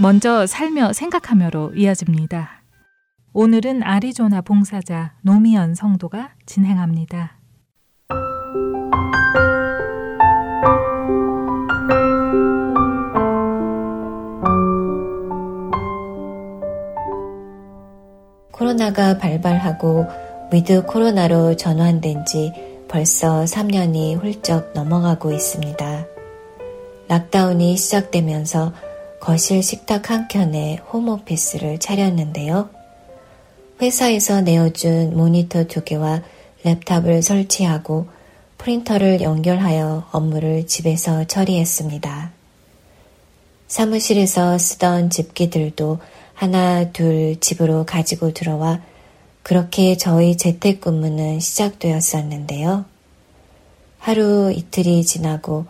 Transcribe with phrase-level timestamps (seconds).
[0.00, 2.62] 먼저 살며 생각하며로 이어집니다.
[3.34, 7.36] 오늘은 아리조나 봉사자 노미연 성도가 진행합니다.
[18.50, 20.06] 코로나가 발발하고
[20.52, 22.52] 위드 코로나로 전환된 지
[22.88, 26.06] 벌써 3년이 훌쩍 넘어가고 있습니다.
[27.08, 28.72] lockdown이 시작되면서
[29.22, 32.70] 거실 식탁 한켠에 home office를 차렸는데요.
[33.80, 36.22] 회사에서 내어준 모니터 두 개와
[36.64, 38.08] laptop을 설치하고
[38.58, 42.32] 프린터를 연결하여 업무를 집에서 처리했습니다.
[43.68, 46.00] 사무실에서 쓰던 집기들도
[46.34, 48.80] 하나, 둘 집으로 가지고 들어와
[49.44, 52.86] 그렇게 저희 재택근무는 시작되었었는데요.
[54.00, 55.66] 하루 이틀이 지나고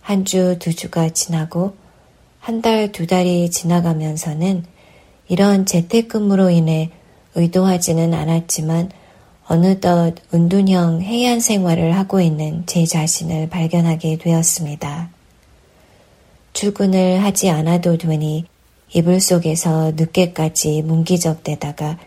[0.00, 1.74] 한 주, 두 주가 지나고
[2.46, 4.62] 한 달, 두 달이 지나가면서는
[5.26, 6.90] 이런 재택근무로 인해
[7.34, 8.92] 의도하지는 않았지만
[9.48, 15.10] 어느덧 은둔형 해안 생활을 하고 있는 제 자신을 발견하게 되었습니다.
[16.52, 18.44] 출근을 하지 않아도 되니
[18.94, 21.98] 이불 속에서 늦게까지 문기적대다가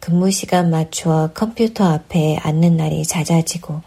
[0.00, 3.82] 근무 시간 맞추어 컴퓨터 앞에 앉는 날이 잦아지고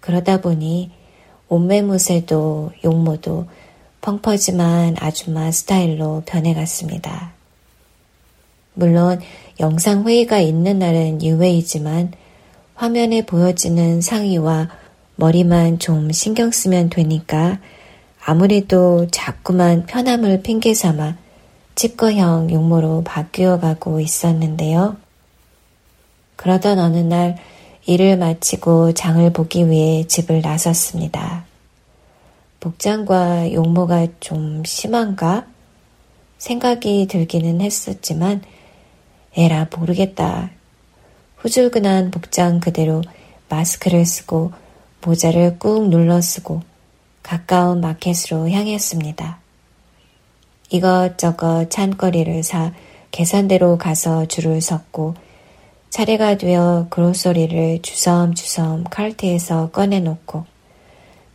[0.00, 0.90] 그러다 보니
[1.48, 3.46] 옷매무새도 용모도
[4.04, 7.32] 펑퍼짐한 아줌마 스타일로 변해갔습니다.
[8.74, 9.18] 물론
[9.60, 12.12] 영상 회의가 있는 날은 유회이지만
[12.74, 14.68] 화면에 보여지는 상의와
[15.16, 17.60] 머리만 좀 신경 쓰면 되니까
[18.22, 21.16] 아무래도 자꾸만 편함을 핑계 삼아
[21.74, 24.96] 치과형 용모로 바뀌어 가고 있었는데요.
[26.36, 27.38] 그러던 어느 날
[27.86, 31.53] 일을 마치고 장을 보기 위해 집을 나섰습니다.
[32.64, 35.44] 복장과 용모가 좀 심한가?
[36.38, 38.40] 생각이 들기는 했었지만,
[39.36, 40.50] 에라, 모르겠다.
[41.36, 43.02] 후줄근한 복장 그대로
[43.50, 44.52] 마스크를 쓰고
[45.04, 46.62] 모자를 꾹 눌러 쓰고
[47.22, 49.38] 가까운 마켓으로 향했습니다.
[50.70, 52.72] 이것저것 찬거리를 사
[53.10, 55.14] 계산대로 가서 줄을 섰고
[55.90, 60.53] 차례가 되어 그로소리를 주섬주섬 칼트에서 꺼내놓고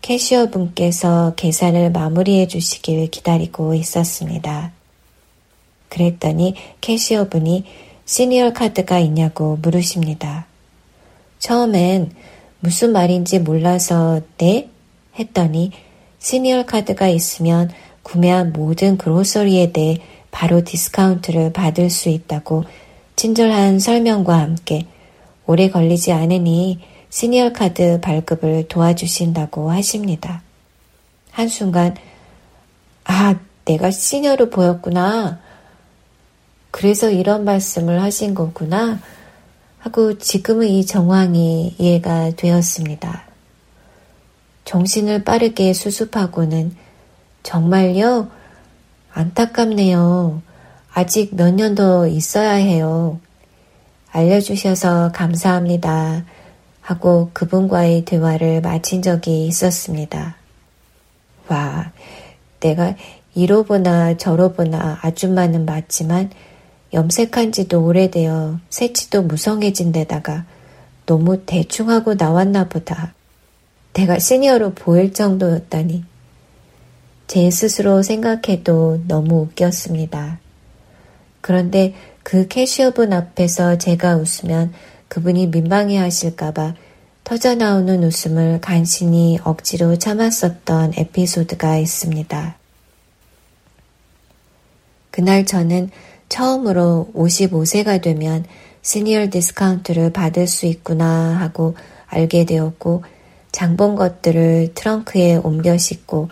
[0.09, 4.71] 캐시어 분께서 계산을 마무리해 주시길 기다리고 있었습니다.
[5.87, 7.63] 그랬더니 cashier 분이
[8.05, 10.47] 시니어 카드가 있냐고 물으십니다.
[11.37, 12.11] 처음엔
[12.59, 14.71] 무슨 말인지 몰라서 네?
[15.19, 15.69] 했더니
[16.17, 17.69] 시니어 카드가 있으면
[18.01, 19.99] 구매한 모든 grocery에 대해
[20.31, 22.63] 바로 디스카운트를 받을 수 있다고
[23.15, 24.87] 친절한 설명과 함께
[25.45, 30.41] 오래 걸리지 않으니 시니어 카드 발급을 도와주신다고 하십니다.
[31.31, 31.95] 한순간,
[33.05, 35.39] 아, 내가 시니어로 보였구나.
[36.71, 38.99] 그래서 이런 말씀을 하신 거구나.
[39.79, 43.23] 하고 지금은 이 정황이 이해가 되었습니다.
[44.65, 46.75] 정신을 빠르게 수습하고는
[47.41, 48.29] 정말요?
[49.13, 50.41] 안타깝네요.
[50.93, 53.19] 아직 몇 년 더 있어야 해요.
[54.11, 56.25] 알려주셔서 감사합니다.
[56.89, 60.35] 하고 그분과의 대화를 마친 적이 있었습니다.
[61.47, 61.91] 와,
[62.59, 62.95] 내가
[63.35, 66.31] 이로 보나 저로 보나 아줌마는 맞지만
[66.91, 70.45] 염색한 지도 오래되어 새치도 무성해진 데다가
[71.05, 73.13] 너무 대충하고 나왔나 보다.
[73.93, 76.03] 내가 시니어로 보일 정도였다니.
[77.27, 80.39] 제 스스로 생각해도 너무 웃겼습니다.
[81.41, 84.73] 그런데 그 cashier분 앞에서 제가 웃으면
[85.09, 86.75] 그분이 민망해 하실까봐
[87.23, 92.55] 터져 나오는 웃음을 간신히 억지로 참았었던 에피소드가 있습니다.
[95.11, 95.89] 그날 저는
[96.29, 98.45] 처음으로 55세가 되면
[98.81, 101.75] 시니어 디스카운트를 받을 수 있구나 하고
[102.07, 103.03] 알게 되었고
[103.51, 106.29] 장본 것들을 트렁크에 옮겨 싣고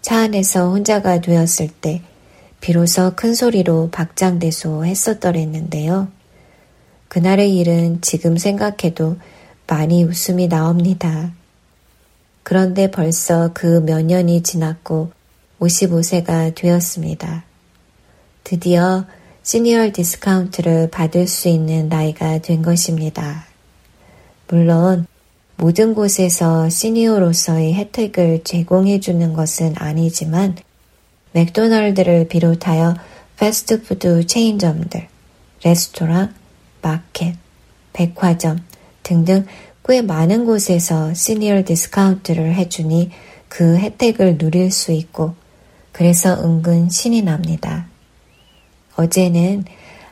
[0.00, 2.02] 차 안에서 혼자가 되었을 때
[2.60, 6.08] 비로소 큰 소리로 박장대소 했었더랬는데요.
[7.12, 9.18] 그날의 일은 지금 생각해도
[9.66, 11.30] 많이 웃음이 나옵니다.
[12.42, 15.12] 그런데 벌써 그 몇 년이 지났고
[15.60, 17.44] 55세가 되었습니다.
[18.44, 19.04] 드디어
[19.42, 23.44] 시니어 디스카운트를 받을 수 있는 나이가 된 것입니다.
[24.48, 25.06] 물론
[25.58, 30.56] 모든 곳에서 시니어로서의 혜택을 제공해 주는 것은 아니지만
[31.32, 32.96] 맥도날드를 비롯하여
[33.36, 35.08] 패스트푸드 체인점들,
[35.62, 36.40] 레스토랑,
[36.82, 37.36] 마켓,
[37.92, 38.58] 백화점
[39.02, 39.46] 등등
[39.86, 43.10] 꽤 많은 곳에서 시니어 디스카운트를 해주니
[43.48, 45.34] 그 혜택을 누릴 수 있고
[45.92, 47.86] 그래서 은근 신이 납니다.
[48.96, 49.64] 어제는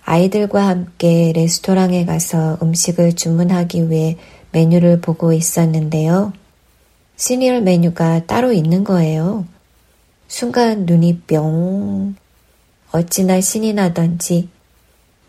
[0.05, 4.17] 아이들과 함께 레스토랑에 가서 음식을 주문하기 위해
[4.53, 6.33] 메뉴를 보고 있었는데요.
[7.17, 9.47] 시니어 메뉴가 따로 있는 거예요.
[10.27, 12.15] 순간 눈이 뿅.
[12.93, 14.49] 어찌나 신이 나던지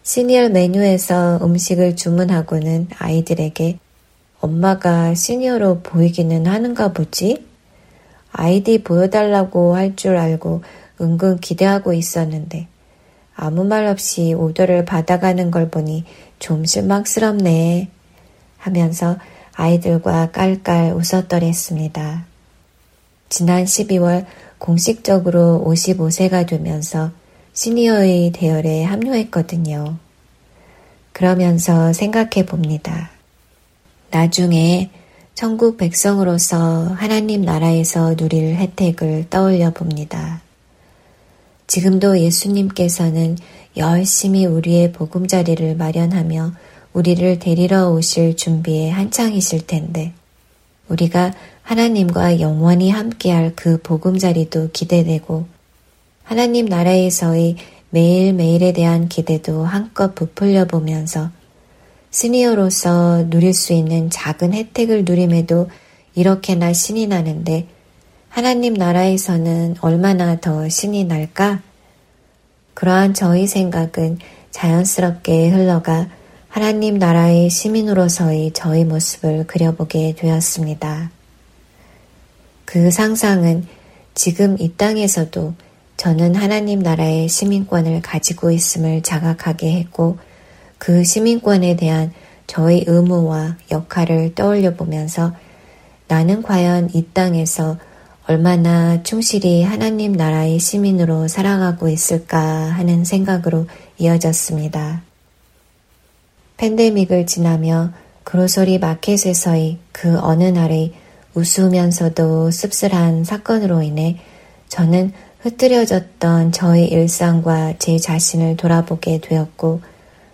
[0.03, 3.77] 시니어 메뉴에서 음식을 주문하고는 아이들에게
[4.39, 7.45] 엄마가 시니어로 보이기는 하는가 보지?
[8.31, 10.63] 아이디 보여달라고 할 줄 알고
[11.00, 12.68] 은근 기대하고 있었는데
[13.36, 16.06] 아무 말 없이 오더를 받아가는 걸 보니
[16.39, 17.89] 좀 실망스럽네
[18.57, 19.18] 하면서
[19.53, 22.25] 아이들과 깔깔 웃었더랬습니다.
[23.30, 24.25] 지난 12월
[24.57, 27.12] 공식적으로 55세가 되면서
[27.53, 29.98] 시니어의 대열에 합류했거든요.
[31.12, 33.12] 그러면서 생각해 봅니다.
[34.09, 34.89] 나중에
[35.33, 40.42] 천국 백성으로서 하나님 나라에서 누릴 혜택을 떠올려 봅니다.
[41.68, 43.38] 지금도 예수님께서는
[43.77, 46.53] 열심히 우리의 보금자리를 마련하며
[46.94, 50.12] 우리를 데리러 오실 준비에 한창이실 텐데,
[50.89, 51.33] 우리가
[51.63, 55.45] 하나님과 영원히 함께할 그 보금자리도 기대되고,
[56.31, 57.57] 하나님 나라에서의
[57.89, 61.30] 매일매일에 대한 기대도 한껏 부풀려 보면서
[62.10, 65.69] 시니어로서 누릴 수 있는 작은 혜택을 누림에도
[66.16, 67.68] 이렇게나 신이 나는데
[68.30, 71.62] 하나님 나라에서는 얼마나 더 신이 날까?
[72.75, 74.19] 그러한 저희 생각은
[74.51, 76.07] 자연스럽게 흘러가
[76.48, 81.12] 하나님 나라의 시민으로서의 저희 모습을 그려보게 되었습니다.
[82.63, 83.68] 그 상상은
[84.13, 85.56] 지금 이 땅에서도
[86.01, 90.18] 저는 하나님 나라의 시민권을 가지고 있음을 자각하게 했고
[90.80, 92.12] 그 시민권에 대한
[92.48, 95.36] 저의 의무와 역할을 떠올려 보면서
[96.07, 97.77] 나는 과연 이 땅에서
[98.25, 103.68] 얼마나 충실히 하나님 나라의 시민으로 살아가고 있을까 하는 생각으로
[104.00, 105.03] 이어졌습니다.
[106.57, 107.92] 팬데믹을 지나며
[108.24, 110.94] 그로소리 마켓에서의 그 어느 날의
[111.36, 114.18] 우스우면서도 씁쓸한 사건으로 인해
[114.68, 115.12] 저는
[115.42, 119.82] 흐트려졌던 저의 일상과 제 자신을 돌아보게 되었고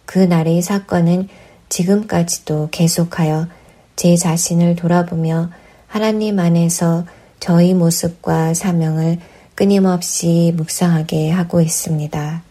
[0.05, 1.29] 그 날의 사건은
[1.69, 3.47] 지금까지도 계속하여
[3.95, 5.49] 제 자신을 돌아보며
[5.87, 7.05] 하나님 안에서
[7.39, 9.19] 저희 모습과 사명을
[9.55, 12.43] 끊임없이 묵상하게 하고 있습니다.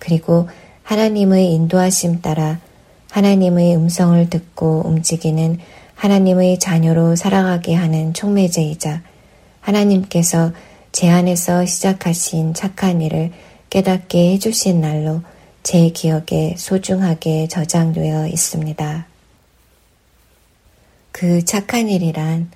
[0.00, 0.48] 그리고
[0.82, 2.58] 하나님의 인도하심 따라
[3.10, 5.58] 하나님의 음성을 듣고 움직이는
[5.94, 9.02] 하나님의 자녀로 살아가게 하는 촉매제이자
[9.60, 10.50] 하나님께서
[10.92, 13.32] 제 안에서 시작하신 착한 일을
[13.70, 15.22] 깨닫게 해주신 날로
[15.62, 19.06] 제 기억에 소중하게 저장되어 있습니다.
[21.10, 22.50] 그 착한 일이란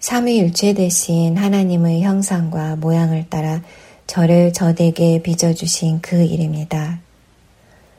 [0.00, 3.62] 삼위일체 대신 하나님의 형상과 모양을 따라
[4.08, 6.98] 저를 저에게 빚어주신 그 일입니다.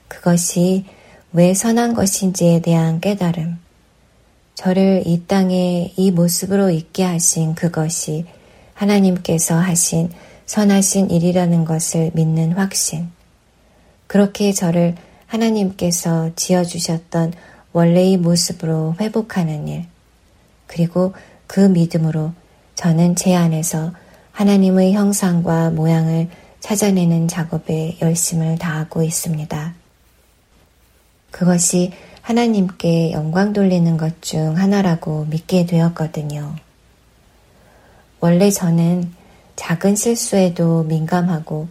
[0.10, 0.84] 그것이
[1.31, 3.58] 왜 선한 것인지에 대한 깨달음,
[4.56, 8.25] 저를 이 땅에 이 모습으로 있게 하신 그것이
[8.77, 10.10] 하나님께서 하신
[10.46, 13.10] 선하신 일이라는 것을 믿는 확신.
[14.07, 17.34] 그렇게 저를 하나님께서 지어주셨던
[17.74, 19.86] 원래의 모습으로 회복하는 일.
[20.67, 21.13] 그리고
[21.48, 22.31] 그 믿음으로
[22.75, 23.91] 저는 제 안에서
[24.31, 26.29] 하나님의 형상과 모양을
[26.60, 29.74] 찾아내는 작업에 열심을 다하고 있습니다.
[31.31, 31.91] 그것이
[32.22, 36.55] 하나님께 영광 돌리는 것 중 하나라고 믿게 되었거든요.
[38.27, 39.10] 원래 저는
[39.55, 41.69] 작은 실수에도 민감하고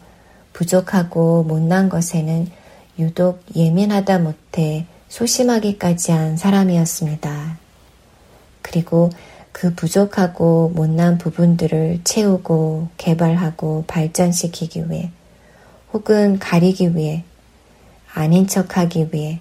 [0.55, 2.51] 부족하고 못난 것에는
[2.99, 7.59] 유독 예민하다 못해 소심하기까지 한 사람이었습니다.
[8.63, 9.11] 그리고
[9.53, 15.11] 그 부족하고 못난 부분들을 채우고 개발하고 발전시키기 위해
[15.93, 17.23] 혹은 가리기 위해
[18.15, 19.41] 아닌 척 하기 위해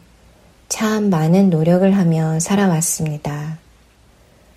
[0.67, 3.57] 참 많은 노력을 하며 살아왔습니다.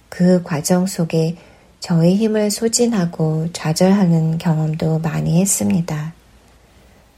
[0.09, 1.37] 그 과정 속에
[1.81, 6.13] 저의 힘을 소진하고 좌절하는 경험도 많이 했습니다.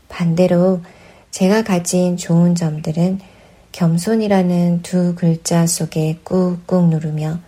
[0.09, 0.83] 반대로
[1.31, 3.21] 제가 가진 좋은 점들은
[3.73, 7.39] 겸손이라는 두 글자 속에 꾹꾹 누르며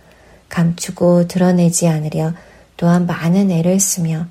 [0.49, 2.33] 감추고 드러내지 않으려
[2.77, 4.27] 또한 많은 애를 쓰며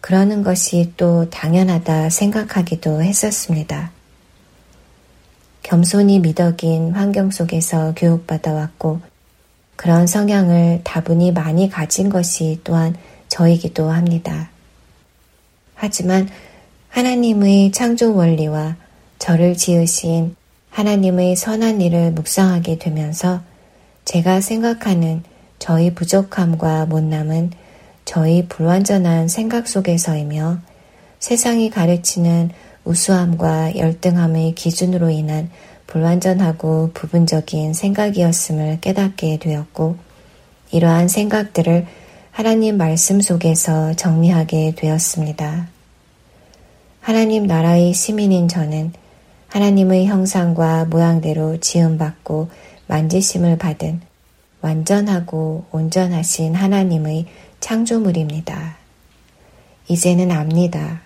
[0.00, 3.90] 그러는 것이 또 당연하다 생각하기도 했었습니다.
[5.62, 9.00] 겸손히 미덕인 환경 속에서 교육받아 왔고
[9.78, 12.96] 그런 성향을 다분히 많이 가진 것이 또한
[13.28, 14.50] 저이기도 합니다.
[15.76, 16.28] 하지만
[16.88, 18.74] 하나님의 창조 원리와
[19.20, 20.34] 저를 지으신
[20.70, 23.40] 하나님의 선한 일을 묵상하게 되면서
[24.04, 25.22] 제가 생각하는
[25.60, 27.52] 저희 부족함과 못남은
[28.04, 30.58] 저희 불완전한 생각 속에서이며
[31.20, 32.50] 세상이 가르치는
[32.82, 35.50] 우수함과 열등함의 기준으로 인한
[35.88, 39.96] 불완전하고 부분적인 생각이었음을 깨닫게 되었고,
[40.70, 41.86] 이러한 생각들을
[42.30, 45.68] 하나님 말씀 속에서 정리하게 되었습니다.
[47.00, 48.92] 하나님 나라의 시민인 저는
[49.48, 52.50] 하나님의 형상과 모양대로 지음받고
[52.86, 54.02] 만지심을 받은
[54.60, 57.26] 완전하고 온전하신 하나님의
[57.60, 58.76] 창조물입니다.
[59.88, 61.00] 이제는 압니다.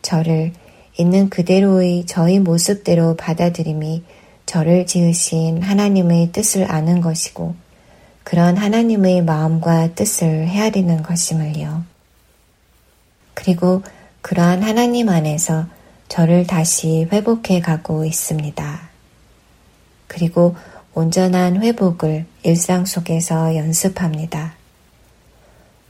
[0.00, 0.52] 저를
[0.98, 4.02] 있는 그대로의 저희 모습대로 받아들임이
[4.46, 7.54] 저를 지으신 하나님의 뜻을 아는 것이고
[8.22, 11.84] 그런 하나님의 마음과 뜻을 헤아리는 것임을요.
[13.34, 13.82] 그리고
[14.22, 15.66] 그러한 하나님 안에서
[16.08, 18.80] 저를 다시 회복해 가고 있습니다.
[20.06, 20.56] 그리고
[20.94, 24.54] 온전한 회복을 일상 속에서 연습합니다.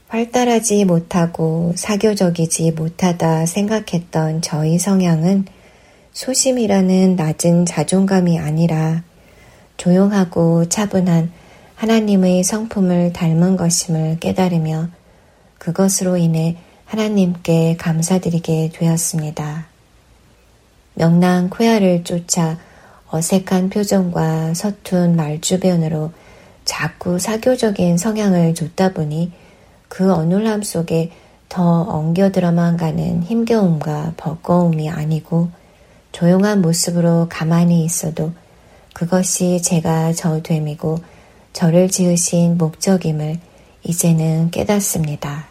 [0.07, 5.45] 활달하지 못하고 사교적이지 못하다 생각했던 저희 성향은
[6.13, 9.03] 소심이라는 낮은 자존감이 아니라
[9.75, 11.31] 조용하고 차분한
[11.75, 14.87] 하나님의 성품을 닮은 것임을 깨달으며
[15.57, 19.67] 그것으로 인해 하나님께 감사드리게 되었습니다.
[20.93, 22.57] 명랑 쾌하를 쫓아
[23.09, 26.11] 어색한 표정과 서툰 말주변으로
[26.63, 29.31] 자꾸 사교적인 성향을 줬다 보니
[29.97, 31.09] 그 어눌함 속에
[31.49, 35.49] 더 엉겨 들어만 가는 힘겨움과 버거움이 아니고
[36.11, 38.31] 조용한 모습으로 가만히 있어도
[38.93, 40.99] 그것이 제가 저됨이고
[41.51, 43.39] 저를 지으신 목적임을
[43.81, 45.47] 이제는 깨닫습니다.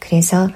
[0.00, 0.48] 그래서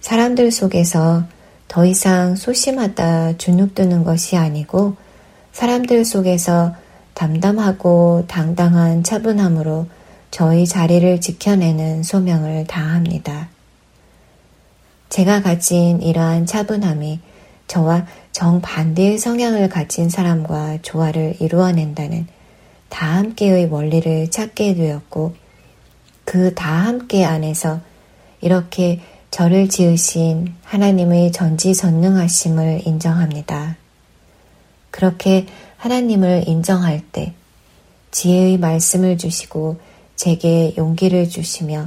[0.00, 1.24] 사람들 속에서
[1.68, 4.96] 더 이상 소심하다 주눅드는 것이 아니고
[5.52, 6.74] 사람들 속에서
[7.12, 9.88] 담담하고 당당한 차분함으로
[10.36, 13.48] 저희 자리를 지켜내는 소명을 다합니다.
[15.08, 17.20] 제가 가진 이러한 차분함이
[17.68, 22.26] 저와 정반대의 성향을 가진 사람과 조화를 이루어낸다는
[22.90, 25.34] 다 함께의 원리를 찾게 되었고
[26.26, 27.80] 그 다 함께 안에서
[28.42, 29.00] 이렇게
[29.30, 33.78] 저를 지으신 하나님의 전지전능하심을 인정합니다.
[34.90, 35.46] 그렇게
[35.78, 37.32] 하나님을 인정할 때
[38.10, 41.84] 지혜의 말씀을 주시고 제게 용기를 주시며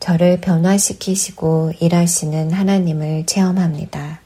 [0.00, 4.20] 저를 변화시키시고 일하시는 하나님을 체험합니다.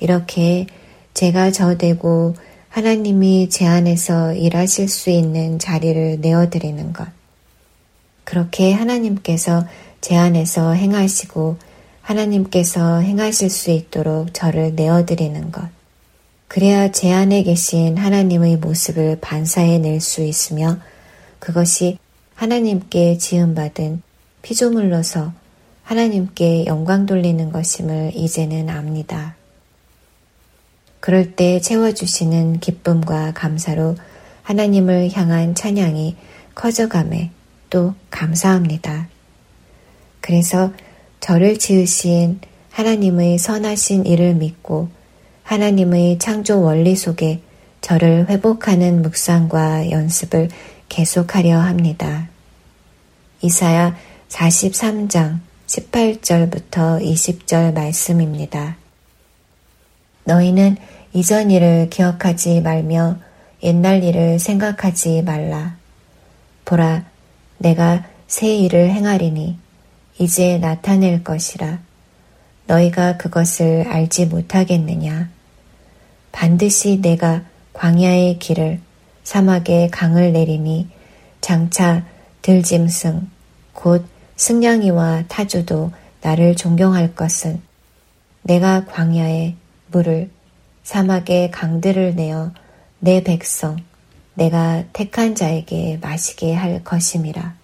[0.00, 0.66] 이렇게
[1.14, 2.34] 제가 저 되고
[2.68, 7.06] 하나님이 제 안에서 일하실 수 있는 자리를 내어드리는 것.
[8.24, 9.66] 그렇게 하나님께서
[10.00, 11.56] 제 안에서 행하시고
[12.00, 15.68] 하나님께서 행하실 수 있도록 저를 내어드리는 것.
[16.48, 20.78] 그래야 제 안에 계신 하나님의 모습을 반사해 낼 수 있으며
[21.42, 21.98] 그것이
[22.36, 24.00] 하나님께 지음받은
[24.42, 25.32] 피조물로서
[25.82, 29.34] 하나님께 영광 돌리는 것임을 이제는 압니다.
[31.00, 33.96] 그럴 때 채워주시는 기쁨과 감사로
[34.44, 36.14] 하나님을 향한 찬양이
[36.54, 37.32] 커져감에
[37.70, 39.08] 또 감사합니다.
[40.20, 40.72] 그래서
[41.18, 42.38] 저를 지으신
[42.70, 44.90] 하나님의 선하신 일을 믿고
[45.42, 47.40] 하나님의 창조 원리 속에
[47.80, 50.48] 저를 회복하는 묵상과 연습을
[50.92, 52.28] 계속하려 합니다.
[53.40, 53.96] 이사야
[54.28, 58.76] 43장 18절부터 20절 말씀입니다.
[60.24, 60.76] 너희는
[61.14, 63.16] 이전 일을 기억하지 말며
[63.62, 65.78] 옛날 일을 생각하지 말라.
[66.66, 67.06] 보라,
[67.56, 69.56] 내가 새 일을 행하리니
[70.18, 71.78] 이제 나타낼 것이라.
[72.66, 75.30] 너희가 그것을 알지 못하겠느냐?
[76.32, 78.80] 반드시 내가 광야의 길을
[79.24, 80.88] 사막에 강을 내리니
[81.40, 82.04] 장차
[82.42, 83.28] 들짐승
[83.72, 84.04] 곧
[84.36, 87.60] 승냥이와 타주도 나를 존경할 것은
[88.42, 89.54] 내가 광야에
[89.88, 90.30] 물을
[90.82, 92.52] 사막에 강들을 내어
[92.98, 93.76] 내 백성
[94.34, 97.54] 내가 택한 자에게 마시게 할 것임이라.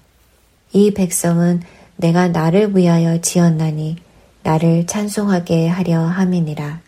[0.73, 1.63] 이 백성은
[1.97, 3.97] 내가 나를 위하여 지었나니
[4.43, 6.81] 나를 찬송하게 하려 함이니라.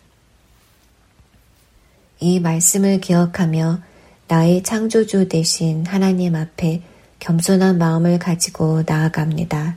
[2.19, 3.79] 이 말씀을 기억하며
[4.31, 6.81] 나의 창조주 대신 하나님 앞에
[7.19, 9.75] 겸손한 마음을 가지고 나아갑니다.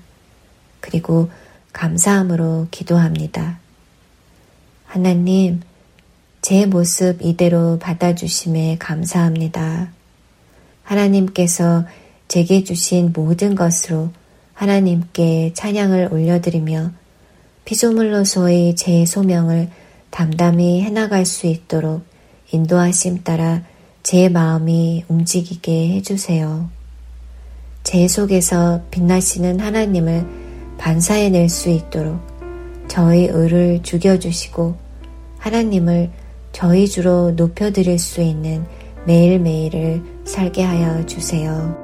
[0.79, 1.29] 그리고
[1.73, 3.59] 감사함으로 기도합니다.
[4.85, 5.61] 하나님,
[6.41, 9.91] 제 모습 이대로 받아주심에 감사합니다.
[10.85, 11.85] 하나님께서
[12.29, 14.11] 제게 주신 모든 것으로
[14.53, 16.93] 하나님께 찬양을 올려드리며
[17.65, 19.69] 피조물로서의 제 소명을
[20.11, 22.05] 담담히 해나갈 수 있도록
[22.53, 23.63] 인도하심 따라
[24.05, 26.69] 제 마음이 움직이게 해주세요.
[27.83, 30.27] 제 속에서 빛나시는 하나님을
[30.77, 32.21] 반사해낼 수 있도록
[32.87, 34.77] 저의 의를 죽여주시고
[35.39, 36.11] 하나님을
[36.53, 38.67] 저희 주로 높여드릴 수 있는
[39.07, 41.84] 매일매일을 살게 하여 주세요.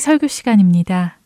[0.00, 1.20] 설교 시간입니다.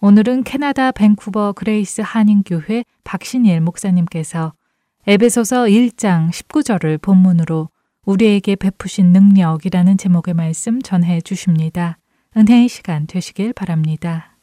[0.00, 4.52] 오늘은 캐나다 밴쿠버 그레이스 한인교회 박신일 목사님께서
[5.06, 7.70] 에베소서 1장 19절을 본문으로
[8.04, 11.98] 우리에게 베푸신 능력이라는 제목의 말씀 전해 주십니다.
[12.36, 14.36] 은혜의 시간 되시길 바랍니다.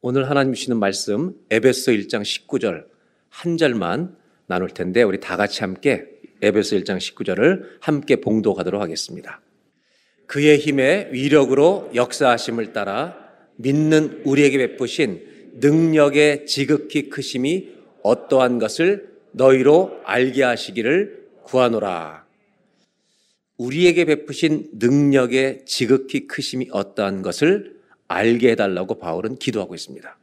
[0.00, 2.84] 오늘 하나님 주시는 말씀 에베소서 1장 19절
[3.30, 4.16] 한 절만
[4.46, 9.40] 나눌 텐데 우리 다 같이 함께 에베소 1장 19절을 함께 봉독하도록 하겠습니다.
[10.26, 13.16] 그의 힘의 위력으로 역사하심을 따라
[13.56, 22.26] 믿는 우리에게 베푸신 능력의 지극히 크심이 어떠한 것을 너희로 알게 하시기를 구하노라.
[23.56, 30.18] 우리에게 베푸신 능력의 지극히 크심이 어떠한 것을 알게 해달라고 바울은 기도하고 있습니다.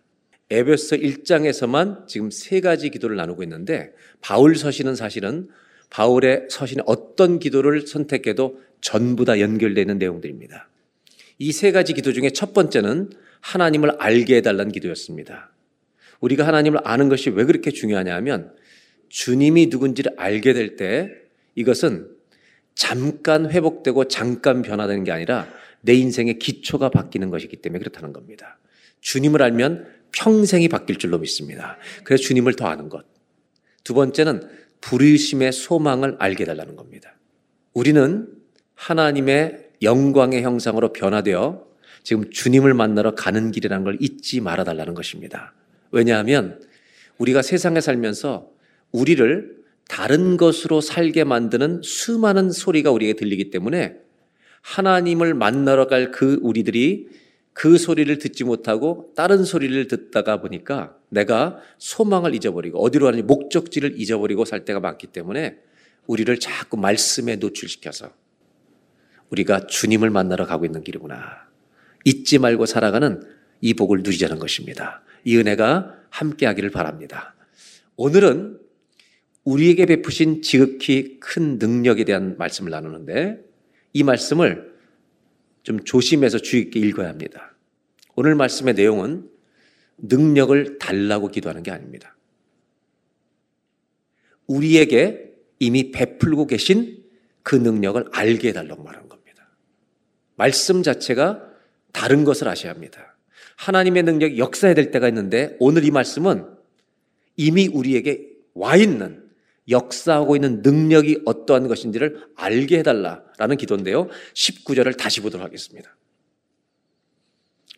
[0.50, 5.50] 에베소 1장에서만 지금 세 가지 기도를 나누고 있는데 바울 서신은 사실은
[5.90, 10.70] 바울의 서신에 어떤 기도를 선택해도 전부 다 연결되어 있는 내용들입니다.
[11.40, 13.10] 이 세 가지 기도 중에 첫 번째는
[13.42, 15.52] 하나님을 알게 해달라는 기도였습니다.
[16.22, 18.54] 우리가 하나님을 아는 것이 왜 그렇게 중요하냐 하면
[19.10, 21.10] 주님이 누군지를 알게 될 때
[21.56, 22.10] 이것은
[22.74, 25.48] 잠깐 회복되고 잠깐 변화되는 게 아니라
[25.82, 28.58] 내 인생의 기초가 바뀌는 것이기 때문에 그렇다는 겁니다.
[29.02, 31.78] 주님을 알면 평생이 바뀔 줄로 믿습니다.
[32.04, 33.06] 그래서 주님을 더 아는 것.
[33.84, 34.42] 두 번째는
[34.86, 37.16] 부르심의 소망을 알게 해달라는 겁니다.
[37.74, 38.28] 우리는
[38.76, 41.66] 하나님의 영광의 형상으로 변화되어
[42.04, 45.54] 지금 주님을 만나러 가는 길이라는 걸 잊지 말아 달라는 것입니다.
[45.92, 46.62] 왜냐하면
[47.18, 48.52] 우리가 세상에 살면서
[48.92, 49.56] 우리를
[49.88, 53.96] 다른 것으로 살게 만드는 수많은 소리가 우리에게 들리기 때문에
[54.62, 57.08] 하나님을 만나러 갈 그 우리들이
[57.56, 64.44] 그 소리를 듣지 못하고 다른 소리를 듣다가 보니까 내가 소망을 잊어버리고 어디로 가는지 목적지를 잊어버리고
[64.44, 65.58] 살 때가 많기 때문에
[66.06, 68.12] 우리를 자꾸 말씀에 노출시켜서
[69.30, 71.48] 우리가 주님을 만나러 가고 있는 길이구나.
[72.04, 73.24] 잊지 말고 살아가는
[73.62, 75.02] 이 복을 누리자는 것입니다.
[75.24, 77.36] 이 은혜가 함께 하기를 바랍니다.
[77.96, 78.60] 오늘은
[79.46, 83.40] 우리에게 베푸신 지극히 큰 능력에 대한 말씀을 나누는데
[83.94, 84.75] 이 말씀을
[85.66, 87.56] 좀 조심해서 주의 있게 읽어야 합니다.
[88.16, 89.28] 오늘 말씀의 내용은
[89.98, 92.16] 능력을 달라고 기도하는 게 아닙니다.
[94.46, 97.04] 우리에게 이미 베풀고 계신
[97.42, 99.50] 그 능력을 알게 해달라고 말하는 겁니다.
[100.36, 101.44] 말씀 자체가
[101.92, 103.18] 다른 것을 아셔야 합니다.
[103.58, 106.46] 하나님의 능력이 역사해야 될 때가 있는데 오늘 이 말씀은
[107.38, 109.25] 이미 우리에게 와 있는
[109.70, 114.08] 역사하고 있는 능력이 어떠한 것인지를 알게 해달라라는 기도인데요.
[114.34, 115.96] 19절을 다시 보도록 하겠습니다.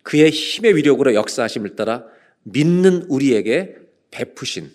[0.03, 2.05] 그의 힘의 위력으로 역사하심을 따라
[2.43, 3.75] 믿는 우리에게
[4.11, 4.71] 베푸신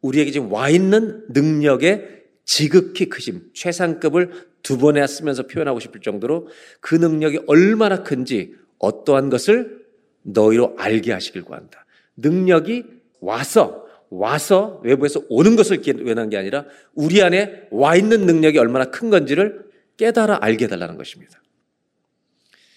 [0.00, 6.48] 우리에게 지금 와 있는 능력의 지극히 크심, 최상급을 두 번에 쓰면서 표현하고 싶을 정도로
[6.80, 9.84] 그 능력이 얼마나 큰지 어떠한 것을
[10.22, 11.86] 너희로 알게 하시길 구한다.
[12.16, 12.84] 능력이
[13.20, 16.64] 와서 와서 외부에서 오는 것을 원하는 게 아니라
[16.94, 19.66] 우리 안에 와 있는 능력이 얼마나 큰 건지를
[19.96, 21.42] 깨달아 알게 해달라는 것입니다.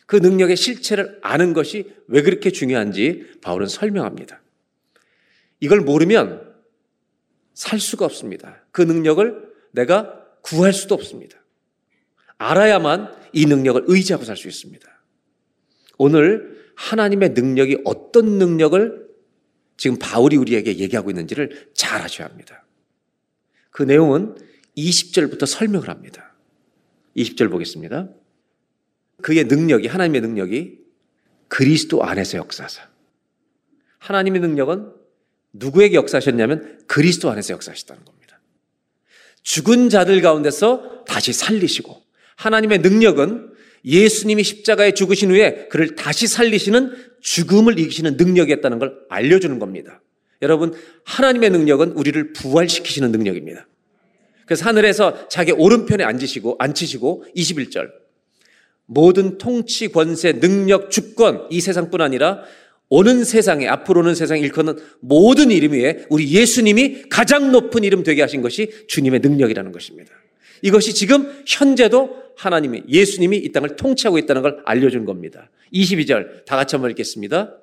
[0.05, 4.41] 그 능력의 실체를 아는 것이 왜 그렇게 중요한지 바울은 설명합니다.
[5.59, 6.55] 이걸 모르면
[7.53, 8.63] 살 수가 없습니다.
[8.71, 11.37] 그 능력을 내가 구할 수도 없습니다.
[12.37, 14.87] 알아야만 이 능력을 의지하고 살 수 있습니다.
[15.97, 19.08] 오늘 하나님의 능력이 어떤 능력을
[19.79, 22.65] 지금 바울이 우리에게 얘기하고 있는지를 잘 아셔야 합니다.
[23.71, 24.35] 그 내용은
[24.77, 26.35] 20절부터 설명을 합니다.
[27.15, 28.09] 20절 보겠습니다.
[29.21, 30.79] 그의 능력이, 하나님의 능력이
[31.47, 32.89] 그리스도 안에서 역사하사.
[33.99, 34.91] 하나님의 능력은
[35.53, 38.41] 누구에게 역사하셨냐면 그리스도 안에서 역사하셨다는 겁니다.
[39.43, 42.03] 죽은 자들 가운데서 다시 살리시고
[42.35, 43.48] 하나님의 능력은
[43.85, 50.01] 예수님이 십자가에 죽으신 후에 그를 다시 살리시는 죽음을 이기시는 능력이었다는 걸 알려주는 겁니다.
[50.41, 53.67] 여러분, 하나님의 능력은 우리를 부활시키시는 능력입니다.
[54.45, 57.91] 그래서 하늘에서 자기 오른편에 앉으시고, 앉히시고, 21절.
[58.85, 62.43] 모든 통치, 권세, 능력, 주권, 이 세상뿐 아니라
[62.89, 68.21] 오는 세상에, 앞으로 오는 세상에 일컫는 모든 이름 위에 우리 예수님이 가장 높은 이름 되게
[68.21, 70.11] 하신 것이 주님의 능력이라는 것입니다.
[70.61, 75.49] 이것이 지금 현재도 하나님이 예수님이 이 땅을 통치하고 있다는 걸 알려준 겁니다.
[75.73, 77.55] 22절 다 같이 한번 읽겠습니다.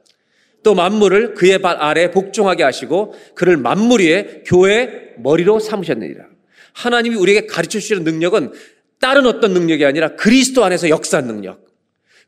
[0.62, 6.26] 또 만물을 그의 발 아래 복종하게 하시고 그를 만물 위에 교회 머리로 삼으셨느니라.
[6.72, 8.52] 하나님이 우리에게 가르쳐 주시는 능력은
[9.00, 11.64] 다른 어떤 능력이 아니라 그리스도 안에서 역사한 능력.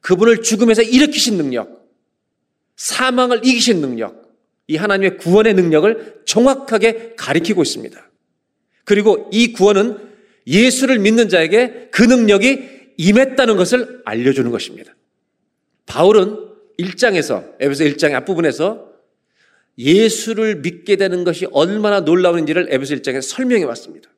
[0.01, 1.87] 그분을 죽음에서 일으키신 능력.
[2.77, 4.29] 사망을 이기신 능력.
[4.69, 8.11] 이 하나님의 구원의 능력을 정확하게 가리키고 있습니다.
[8.85, 10.08] 그리고 이 구원은
[10.49, 14.97] 예수를 믿는 자에게 그 능력이 임했다는 것을 알려주는 것입니다.
[15.87, 16.37] 바울은
[16.79, 18.89] 1장에서, 에베소 1장 앞부분에서
[19.79, 24.11] 예수를 믿게 되는 것이 얼마나 놀라운지를 에베소 1장에 설명해 왔습니다.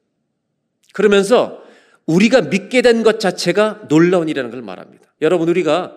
[0.93, 1.63] 그러면서
[2.07, 5.15] 우리가 믿게 된 것 자체가 놀라운 일이라는 걸 말합니다.
[5.21, 5.97] 여러분, 우리가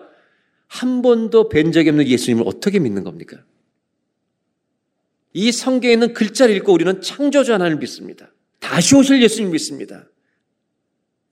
[0.66, 3.38] 한 번도 뵌 적이 없는 예수님을 어떻게 믿는 겁니까?
[5.32, 8.32] 이 성경에 있는 글자를 읽고 우리는 창조주 하나를 믿습니다.
[8.60, 10.08] 다시 오실 예수님 믿습니다.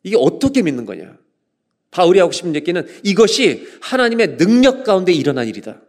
[0.02, 1.16] 이게 어떻게 믿는 거냐?
[1.90, 5.80] 바울이 하고 싶은 얘기는 이것이 하나님의 능력 가운데 일어난 일이다.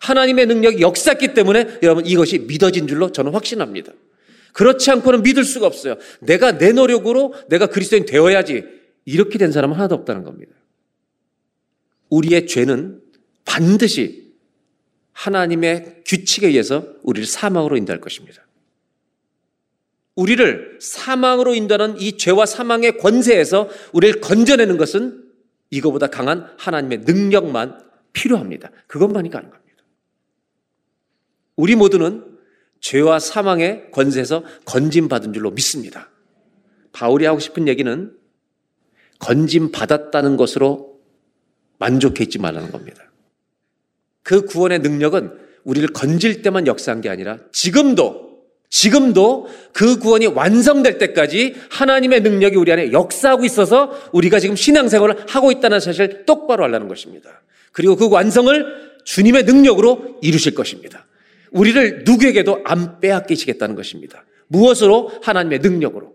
[0.00, 3.92] 하나님의 능력이 역사했기 때문에 여러분 이것이 믿어진 줄로 저는 확신합니다.
[4.52, 5.96] 그렇지 않고는 믿을 수가 없어요.
[6.20, 8.64] 내가 내 노력으로 내가 그리스도인 되어야지
[9.04, 10.52] 이렇게 된 사람은 하나도 없다는 겁니다.
[12.10, 13.00] 우리의 죄는
[13.44, 14.32] 반드시
[15.12, 18.46] 하나님의 규칙에 의해서 우리를 사망으로 인도할 것입니다.
[20.18, 25.24] 우리를 사망으로 인도하는 이 죄와 사망의 권세에서 우리를 건져내는 것은
[25.70, 27.80] 이거보다 강한 하나님의 능력만
[28.12, 28.72] 필요합니다.
[28.88, 29.84] 그것만이 가능합니다.
[31.54, 32.36] 우리 모두는
[32.80, 36.10] 죄와 사망의 권세에서 건짐받은 줄로 믿습니다.
[36.90, 38.12] 바울이 하고 싶은 얘기는
[39.20, 41.00] 건짐받았다는 것으로
[41.78, 43.04] 만족해 있지 말라는 겁니다.
[44.24, 48.27] 그 구원의 능력은 우리를 건질 때만 역사한 게 아니라 지금도
[48.70, 55.50] 지금도 그 구원이 완성될 때까지 하나님의 능력이 우리 안에 역사하고 있어서 우리가 지금 신앙생활을 하고
[55.50, 57.42] 있다는 사실을 똑바로 알라는 것입니다.
[57.72, 61.06] 그리고 그 완성을 주님의 능력으로 이루실 것입니다.
[61.50, 64.24] 우리를 누구에게도 안 빼앗기시겠다는 것입니다.
[64.48, 65.12] 무엇으로?
[65.22, 66.14] 하나님의 능력으로.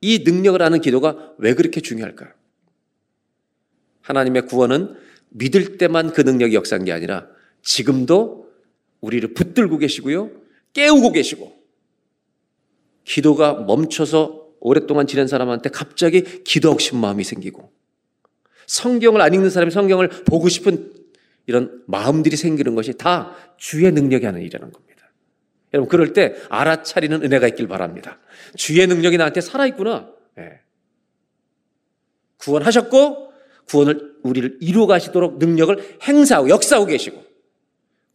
[0.00, 2.30] 이 능력을 아는 기도가 왜 그렇게 중요할까요?
[4.02, 4.94] 하나님의 구원은
[5.30, 7.26] 믿을 때만 그 능력이 역사한 게 아니라
[7.62, 8.45] 지금도
[9.00, 10.30] 우리를 붙들고 계시고요.
[10.72, 11.56] 깨우고 계시고
[13.04, 17.72] 기도가 멈춰서 오랫동안 지낸 사람한테 갑자기 기도하고 마음이 생기고
[18.66, 20.92] 성경을 안 읽는 사람이 성경을 보고 싶은
[21.46, 25.12] 이런 마음들이 생기는 것이 다 주의 능력이 하는 일이라는 겁니다.
[25.72, 28.18] 여러분 그럴 때 알아차리는 은혜가 있길 바랍니다.
[28.56, 30.10] 주의 능력이 나한테 살아 있구나.
[30.36, 30.60] 네.
[32.38, 33.32] 구원하셨고
[33.68, 37.25] 구원을 우리를 이루어 가시도록 능력을 행사하고 역사하고 계시고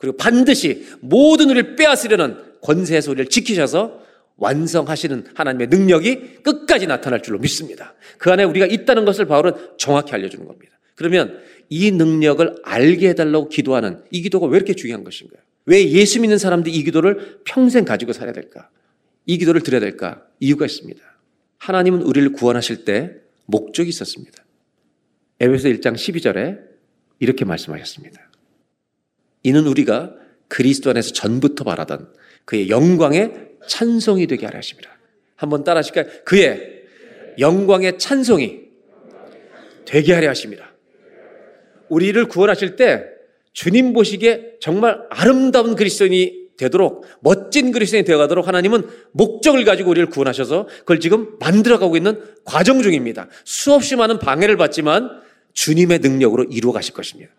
[0.02, 4.02] 그리고 반드시 모든 우리를 빼앗으려는 권세에서 우리를 지키셔서
[4.38, 7.94] 완성하시는 하나님의 능력이 끝까지 나타날 줄로 믿습니다.
[8.18, 10.80] 그 안에 우리가 있다는 것을 바울은 정확히 알려주는 겁니다.
[10.96, 15.40] 그러면 이 능력을 알게 해달라고 기도하는 이 기도가 왜 이렇게 중요한 것인가요?
[15.66, 18.70] 왜 예수 믿는 사람들이 이 기도를 평생 가지고 살아야 될까?
[19.28, 20.26] 이 기도를 드려야 될까?
[20.40, 21.00] 이유가 있습니다.
[21.60, 24.44] 하나님은 우리를 구원하실 때 목적이 있었습니다.
[25.40, 26.60] 에베소 1장 12절에
[27.20, 28.31] 이렇게 말씀하셨습니다.
[29.44, 30.14] 이는 우리가
[30.48, 32.10] 그리스도 안에서 전부터 바라던
[32.46, 34.90] 그의 영광의 찬송이 되게 하려 하십니다.
[35.36, 36.06] 한번 따라 하실까요?
[36.26, 36.84] 그의
[37.40, 38.60] 영광의 찬송이
[39.86, 40.72] 되게 하려 하십니다.
[41.90, 43.06] 우리를 구원하실 때
[43.54, 51.00] 주님 보시기에 정말 아름다운 그리스도인이 되도록 멋진 그리스도인이 되어가도록 하나님은 목적을 가지고 우리를 구원하셔서 그걸
[51.00, 53.28] 지금 만들어가고 있는 과정 중입니다.
[53.44, 55.22] 수없이 많은 방해를 받지만
[55.54, 57.32] 주님의 능력으로 이루어 가실 것입니다.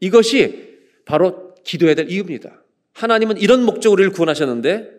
[0.00, 2.62] 이것이 바로 기도해야 될 이유입니다.
[2.92, 4.90] 하나님은 이런 목적으로 우리를 구원하셨는데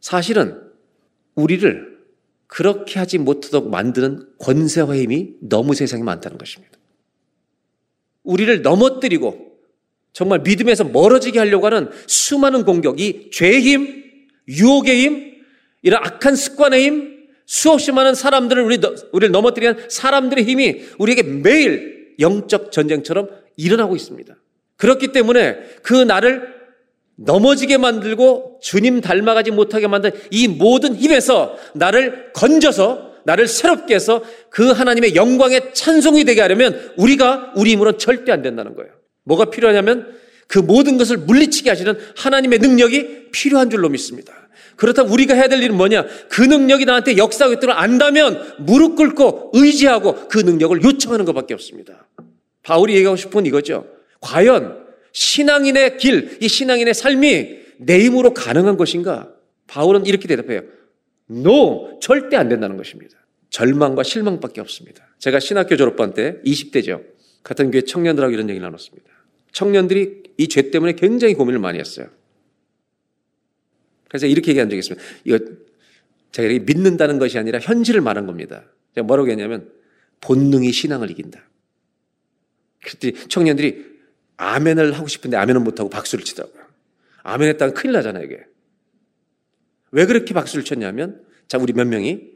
[0.00, 0.60] 사실은
[1.34, 1.94] 우리를
[2.46, 6.78] 그렇게 하지 못하도록 만드는 권세와 힘이 너무 세상에 많다는 것입니다.
[8.22, 9.58] 우리를 넘어뜨리고
[10.12, 14.04] 정말 믿음에서 멀어지게 하려고 하는 수많은 공격이 죄의 힘,
[14.48, 15.34] 유혹의 힘,
[15.82, 18.78] 이런 악한 습관의 힘, 수없이 많은 사람들을 우리,
[19.12, 24.36] 우리를 넘어뜨리는 사람들의 힘이 우리에게 매일 영적 전쟁처럼 일어나고 있습니다.
[24.76, 26.54] 그렇기 때문에 그 나를
[27.16, 34.70] 넘어지게 만들고 주님 닮아가지 못하게 만든 이 모든 힘에서 나를 건져서 나를 새롭게 해서 그
[34.70, 38.92] 하나님의 영광의 찬송이 되게 하려면 우리가 우리 힘으로는 절대 안 된다는 거예요.
[39.24, 40.14] 뭐가 필요하냐면
[40.46, 44.32] 그 모든 것을 물리치게 하시는 하나님의 능력이 필요한 줄로 믿습니다.
[44.76, 46.04] 그렇다면 우리가 해야 될 일은 뭐냐?
[46.28, 52.06] 그 능력이 나한테 역사하고 있도록 안다면 무릎 꿇고 의지하고 그 능력을 요청하는 것밖에 없습니다.
[52.62, 53.86] 바울이 얘기하고 싶은 건 이거죠.
[54.24, 59.30] 과연 신앙인의 길, 이 신앙인의 삶이 내 힘으로 가능한 것인가?
[59.66, 60.62] 바울은 이렇게 대답해요.
[61.30, 63.16] No, 절대 안 된다는 것입니다.
[63.50, 65.06] 절망과 실망밖에 없습니다.
[65.18, 67.04] 제가 신학교 졸업반 때 20대죠.
[67.42, 69.10] 같은 교회 청년들하고 이런 얘기를 나눴습니다.
[69.52, 72.08] 청년들이 이 죄 때문에 굉장히 고민을 많이 했어요.
[74.08, 75.06] 그래서 이렇게 얘기한 적이 있습니다.
[75.24, 75.38] 이거
[76.32, 78.64] 제가 이렇게 믿는다는 것이 아니라 현실을 말한 겁니다.
[78.94, 79.70] 제가 뭐라고 했냐면
[80.20, 81.40] 본능이 신앙을 이긴다.
[82.82, 83.93] 그랬더니 청년들이
[84.36, 86.64] 아멘을 하고 싶은데 아멘은 못하고 박수를 치더라고요.
[87.22, 88.44] 아멘 했다가 큰일 나잖아요, 이게.
[89.90, 92.32] 왜 그렇게 박수를 쳤냐면 자, 우리 몇 명이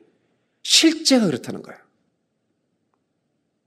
[0.62, 1.78] 실제가 그렇다는 거예요.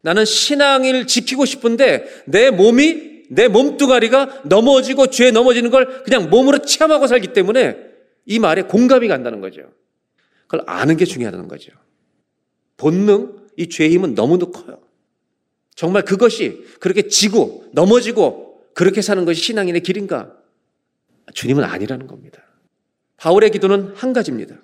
[0.01, 7.07] 나는 신앙을 지키고 싶은데 내 몸이 내 몸뚱아리가 넘어지고 죄에 넘어지는 걸 그냥 몸으로 체험하고
[7.07, 7.77] 살기 때문에
[8.25, 9.71] 이 말에 공감이 간다는 거죠.
[10.47, 11.71] 그걸 아는 게 중요하다는 거죠.
[12.77, 14.80] 본능, 이 죄의 힘은 너무도 커요.
[15.75, 20.31] 정말 그것이 그렇게 지고 넘어지고 그렇게 사는 것이 신앙인의 길인가?
[21.33, 22.41] 주님은 아니라는 겁니다.
[23.17, 24.55] 바울의 기도는 한 가지입니다.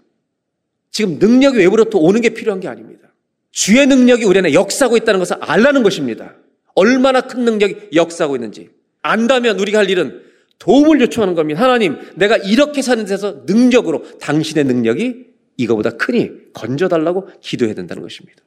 [0.91, 3.07] 지금 능력이 외부로부터 오는 게 필요한 게 아닙니다.
[3.51, 6.35] 주의 능력이 우리 안에 역사하고 있다는 것을 알라는 것입니다.
[6.75, 8.69] 얼마나 큰 능력이 역사하고 있는지.
[9.01, 10.23] 안다면 우리가 할 일은
[10.59, 11.61] 도움을 요청하는 겁니다.
[11.61, 18.43] 하나님, 내가 이렇게 사는 데서 능력으로 당신의 능력이 이거보다 크니 건져달라고 기도해야 된다는 것입니다.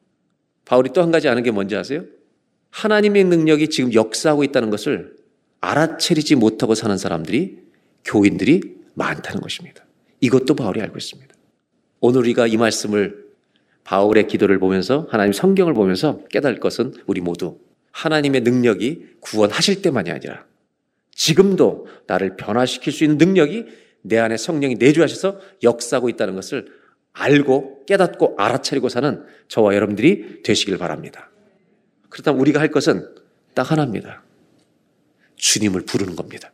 [0.65, 2.05] 바울이 또 한 가지 아는 게 뭔지 아세요?
[2.71, 5.17] 하나님의 능력이 지금 역사하고 있다는 것을
[5.61, 7.59] 알아채리지 못하고 사는 사람들이
[8.05, 8.61] 교인들이
[8.95, 9.85] 많다는 것입니다.
[10.21, 11.35] 이것도 바울이 알고 있습니다.
[12.01, 13.31] 오늘 우리가 이 말씀을
[13.85, 17.59] 바울의 기도를 보면서 하나님 성경을 보면서 깨달을 것은 우리 모두
[17.93, 20.47] 하나님의 능력이 구원하실 때만이 아니라
[21.13, 23.67] 지금도 나를 변화시킬 수 있는 능력이
[24.03, 26.69] 내 안에 성령이 내주하셔서 역사하고 있다는 것을
[27.13, 31.30] 알고 깨닫고 알아차리고 사는 저와 여러분들이 되시길 바랍니다.
[32.11, 33.09] 그렇다면 우리가 할 것은
[33.55, 34.23] 딱 하나입니다.
[35.37, 36.53] 주님을 부르는 겁니다.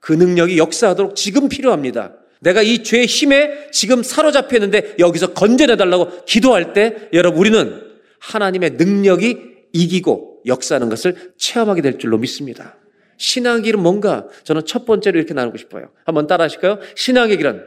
[0.00, 2.14] 그 능력이 역사하도록 지금 필요합니다.
[2.40, 7.80] 내가 이 죄의 힘에 지금 사로잡혀 있는데 여기서 건져내달라고 기도할 때 여러분 우리는
[8.18, 12.76] 하나님의 능력이 이기고 역사하는 것을 체험하게 될 줄로 믿습니다.
[13.16, 15.90] 신앙의 길은 뭔가 저는 첫 번째로 이렇게 나누고 싶어요.
[16.04, 16.80] 한번 따라 하실까요?
[16.96, 17.64] 신앙의 길은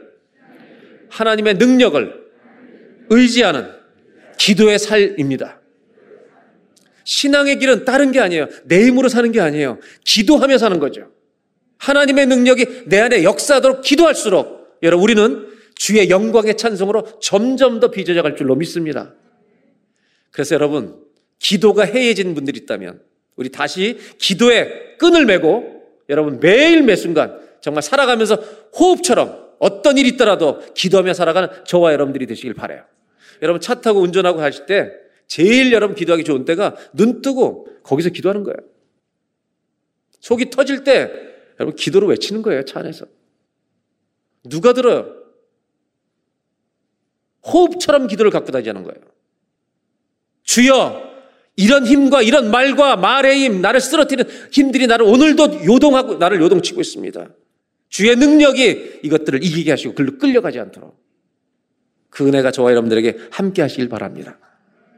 [1.08, 2.26] 하나님의 능력을
[3.08, 3.70] 의지하는
[4.38, 5.60] 기도의 삶입니다.
[7.06, 8.48] 신앙의 길은 다른 게 아니에요.
[8.64, 9.78] 내 힘으로 사는 게 아니에요.
[10.04, 11.08] 기도하며 사는 거죠.
[11.78, 18.34] 하나님의 능력이 내 안에 역사하도록 기도할수록 여러분 우리는 주의 영광의 찬송으로 점점 더 빚어져 갈
[18.34, 19.14] 줄로 믿습니다.
[20.32, 21.00] 그래서 여러분
[21.38, 23.00] 기도가 해해진 분들이 있다면
[23.36, 28.34] 우리 다시 기도에 끈을 메고 여러분 매일 매 순간 정말 살아가면서
[28.78, 32.82] 호흡처럼 어떤 일이 있더라도 기도하며 살아가는 저와 여러분들이 되시길 바래요.
[33.42, 38.42] 여러분 차 타고 운전하고 하실 때 제일 여러분 기도하기 좋은 때가 눈 뜨고 거기서 기도하는
[38.44, 38.56] 거예요.
[40.20, 41.10] 속이 터질 때
[41.58, 43.06] 여러분 기도를 외치는 거예요, 차 안에서.
[44.44, 45.14] 누가 들어요?
[47.46, 49.00] 호흡처럼 기도를 갖고 다니는 거예요.
[50.42, 51.02] 주여,
[51.56, 57.28] 이런 힘과 이런 말과 말의 힘, 나를 쓰러뜨리는 힘들이 나를 오늘도 요동하고, 나를 요동치고 있습니다.
[57.88, 61.00] 주의 능력이 이것들을 이기게 하시고 글로 끌려가지 않도록
[62.10, 64.38] 그 은혜가 저와 여러분들에게 함께 하시길 바랍니다.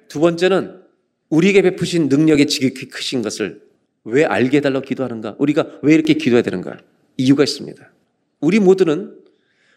[0.09, 0.83] 두 번째는
[1.29, 3.63] 우리에게 베푸신 능력이 지극히 크신 것을
[4.05, 5.37] 왜 알게 해달라고 기도하는가?
[5.39, 6.79] 우리가 왜 이렇게 기도해야 되는가?
[7.17, 7.93] 이유가 있습니다.
[8.41, 9.19] 우리 모두는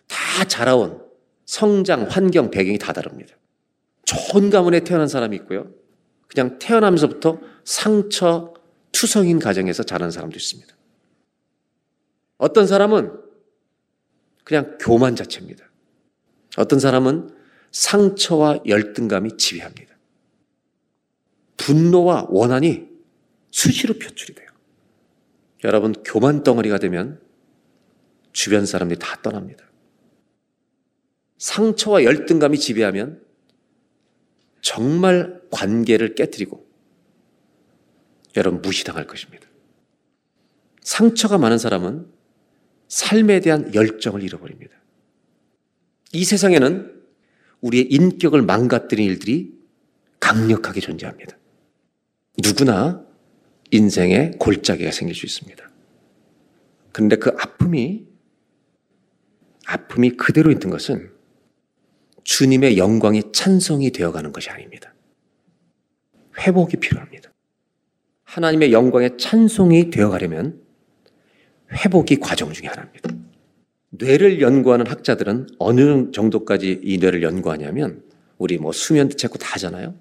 [0.08, 1.02] 다 자라온
[1.46, 3.36] 성장, 환경, 배경이 다 다릅니다.
[4.06, 5.74] 좋은 가문에 태어난 사람이 있고요.
[6.28, 8.54] 그냥 태어나면서부터 상처
[8.92, 10.76] 투성인 가정에서 자란 사람도 있습니다.
[12.38, 13.12] 어떤 사람은
[14.44, 15.70] 그냥 교만 자체입니다.
[16.58, 17.30] 어떤 사람은
[17.72, 19.91] 상처와 열등감이 지배합니다.
[21.62, 22.88] 분노와 원한이
[23.52, 24.48] 수시로 표출이 돼요.
[25.64, 27.22] 여러분, 교만 덩어리가 되면
[28.34, 29.64] 주변 사람들이 다 떠납니다.
[31.38, 33.22] 상처와 열등감이 지배하면
[34.62, 36.68] 정말 관계를 깨뜨리고
[38.38, 39.48] 여러분 무시당할 것입니다.
[40.82, 42.08] 상처가 많은 사람은
[42.88, 44.76] 삶에 대한 열정을 잃어버립니다.
[46.14, 47.02] 이 세상에는
[47.62, 49.54] 우리의 인격을 망가뜨린 일들이
[50.20, 51.38] 강력하게 존재합니다.
[52.44, 53.06] 누구나
[53.72, 55.70] 인생에 골짜기가 생길 수 있습니다.
[56.92, 58.06] 그런데 그 아픔이,
[59.66, 61.12] 아픔이 그대로 있는 것은
[62.24, 64.94] 주님의 영광이 찬성이 되어가는 것이 아닙니다.
[66.40, 67.32] 회복이 필요합니다.
[68.24, 70.62] 하나님의 영광의 찬송이 되어가려면
[71.72, 73.10] 회복이 과정 중의 하나입니다.
[73.90, 78.04] 뇌를 연구하는 학자들은 어느 정도까지 이 뇌를 연구하냐면
[78.38, 79.96] 우리 뭐 수면 듣고 다 하잖아요.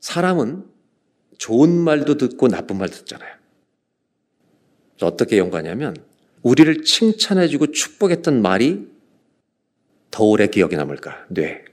[0.00, 0.64] 사람은
[1.38, 3.34] 좋은 말도 듣고 나쁜 말도 듣잖아요.
[5.00, 5.96] 어떻게 연구하냐면
[6.42, 8.88] 우리를 칭찬해주고 축복했던 말이
[10.10, 11.26] 더 오래 기억에 남을까?
[11.30, 11.64] 뇌.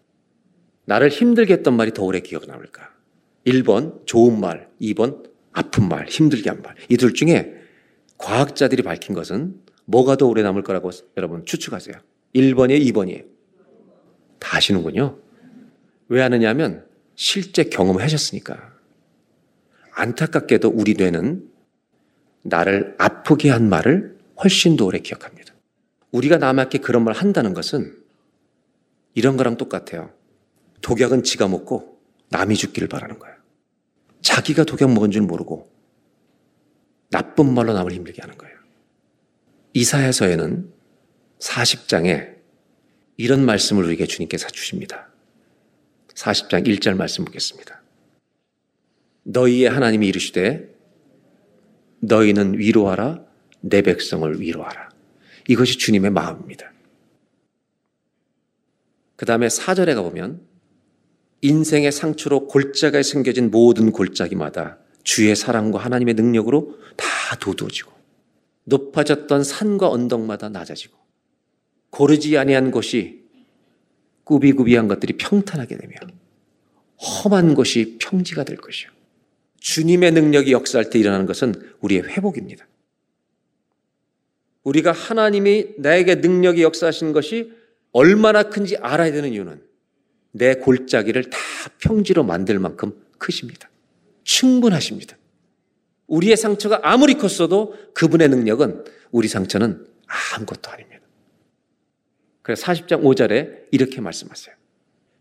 [0.85, 2.91] 나를 힘들게 했던 말이 더 오래 기억에 남을까?
[3.47, 6.75] 1번 좋은 말, 2번 아픈 말, 힘들게 한 말.
[6.89, 7.53] 이 둘 중에
[8.17, 11.95] 과학자들이 밝힌 것은 뭐가 더 오래 남을 거라고 여러분 추측하세요.
[12.35, 13.25] 1번이에요, 2번이에요.
[14.39, 15.19] 다 아시는군요.
[16.09, 16.85] 왜 하느냐면
[17.15, 18.74] 실제 경험을 하셨으니까.
[19.95, 21.49] 안타깝게도 우리 뇌는
[22.43, 25.53] 나를 아프게 한 말을 훨씬 더 오래 기억합니다.
[26.11, 27.97] 우리가 남에게 그런 말 한다는 것은
[29.13, 30.13] 이런 거랑 똑같아요.
[30.81, 33.35] 독약은 지가 먹고 남이 죽기를 바라는 거예요.
[34.21, 35.71] 자기가 독약 먹은 줄 모르고
[37.09, 38.55] 나쁜 말로 남을 힘들게 하는 거예요.
[39.73, 40.71] 이사야서에는
[41.39, 42.35] 40장에
[43.17, 45.09] 이런 말씀을 우리에게 주님께서 주십니다.
[46.13, 47.84] 40장 1절 말씀 보겠습니다.
[49.25, 50.73] 너희의 하나님이 이르시되
[51.99, 53.25] 너희는 위로하라
[53.61, 54.89] 내 백성을 위로하라.
[55.47, 56.71] 이것이 주님의 마음입니다.
[59.15, 60.41] 그 다음에 4절에 가보면
[61.41, 67.05] 인생의 상처로 골짜기에 생겨진 모든 골짜기마다 주의 사랑과 하나님의 능력으로 다
[67.39, 67.91] 도두어지고
[68.65, 70.97] 높아졌던 산과 언덕마다 낮아지고
[71.91, 73.23] 고르지 아니한 곳이
[74.23, 75.95] 꾸비꾸비한 것들이 평탄하게 되며
[76.97, 78.94] 험한 곳이 평지가 될 것이요.
[79.65, 82.67] 주님의 능력이 역사할 때 일어나는 것은 우리의 회복입니다.
[84.61, 87.51] 우리가 하나님이 나에게 능력이 역사하신 것이
[87.91, 89.63] 얼마나 큰지 알아야 되는 이유는
[90.33, 91.39] 내 골짜기를 다
[91.79, 93.71] 평지로 만들 만큼 크십니다.
[94.23, 95.17] 충분하십니다.
[96.05, 99.83] 우리의 상처가 아무리 컸어도 그분의 능력은 우리 상처는
[100.35, 101.01] 아무것도 아닙니다.
[102.43, 104.55] 그래서 40장 5절에 이렇게 말씀하세요.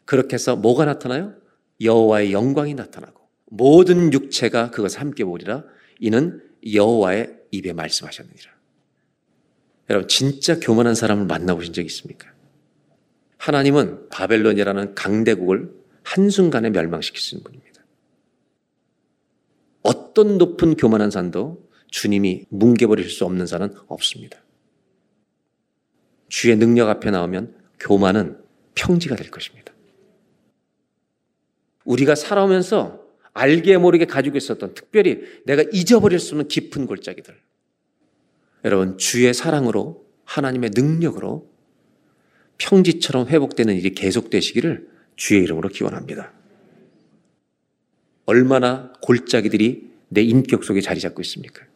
[0.04, 1.32] 그렇게 해서 뭐가 나타나요?
[1.80, 5.64] 여호와의 영광이 나타나고 모든 육체가 그것을 함께 보리라
[6.00, 6.42] 이는
[6.72, 8.52] 여호와의 입에 말씀하셨느니라.
[9.90, 12.32] 여러분 진짜 교만한 사람을 만나보신 적 있습니까?
[13.38, 16.70] 하나님은 바벨론이라는 강대국을 한순간에
[17.34, 17.84] 있는 분입니다.
[19.82, 24.42] 어떤 높은 교만한 산도 주님이 뭉개버릴 수 없는 산은 없습니다.
[26.28, 28.42] 주의 능력 앞에 나오면 교만은
[28.74, 29.72] 평지가 될 것입니다.
[31.84, 33.03] 우리가 살아오면서
[33.34, 37.36] 알게 모르게 가지고 있었던 특별히 내가 잊어버릴 수 없는 깊은 골짜기들.
[38.64, 41.50] 여러분, 주의 사랑으로 하나님의 능력으로
[42.58, 46.32] 평지처럼 회복되는 일이 계속되시기를 주의 이름으로 기원합니다.
[48.26, 51.66] 얼마나 골짜기들이 내 인격 속에 자리 잡고 있습니까?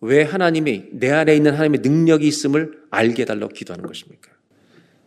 [0.00, 4.30] 왜 하나님이 내 안에 있는 하나님의 능력이 있음을 알게 달라고 기도하는 것입니까?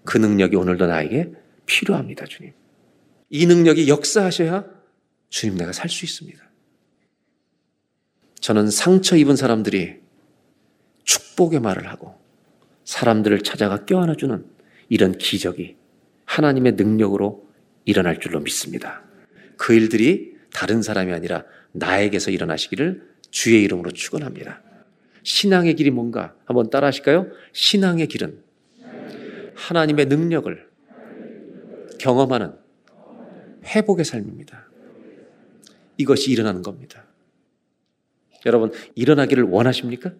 [0.05, 1.33] 그 능력이 오늘도 나에게
[1.65, 2.53] 필요합니다, 주님.
[3.29, 4.82] 이 능력이 역사하셔야
[5.33, 6.39] 주님 내가 살 수 있습니다.
[8.39, 9.95] 저는 상처 입은 사람들이
[11.05, 12.21] 축복의 말을 하고
[12.83, 14.45] 사람들을 찾아가 껴안아주는
[14.89, 15.75] 이런 기적이
[16.25, 17.49] 하나님의 능력으로
[17.83, 19.01] 일어날 줄로 믿습니다.
[19.57, 24.61] 그 일들이 다른 사람이 아니라 나에게서 일어나시기를 주의 이름으로 축원합니다.
[25.23, 27.27] 신앙의 길이 뭔가 한번 따라 하실까요?
[27.53, 28.43] 신앙의 길은
[29.55, 30.69] 하나님의 능력을
[31.97, 32.53] 경험하는
[33.63, 34.72] 회복의 삶입니다.
[35.97, 37.05] 이것이 일어나는 겁니다.
[38.45, 40.11] 여러분, 일어나기를 원하십니까?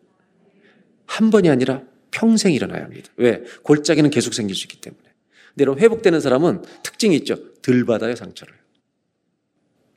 [1.05, 3.11] 한 번이 아니라 평생 일어나야 합니다.
[3.17, 3.43] 왜?
[3.63, 5.03] 골짜기는 계속 생길 수 있기 때문에.
[5.49, 7.53] 근데 여러분, 회복되는 사람은 특징이 있죠.
[7.61, 8.53] 덜 받아요, 상처를.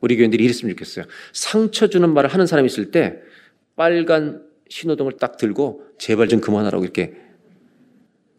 [0.01, 1.05] 우리 교인들이 이랬으면 좋겠어요.
[1.33, 3.21] 상처 주는 말을 하는 사람이 있을 때
[3.77, 7.15] 빨간 신호등을 딱 들고 제발 좀 그만하라고 이렇게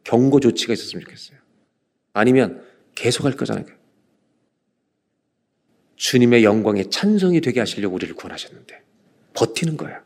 [0.03, 1.38] 경고 조치가 있었으면 좋겠어요.
[2.13, 2.63] 아니면
[2.95, 3.65] 계속 할 거잖아요.
[5.98, 8.82] 주님의 영광에 찬송이 되게 하시려고 우리를 구원하셨는데
[9.34, 10.04] 버티는 거야.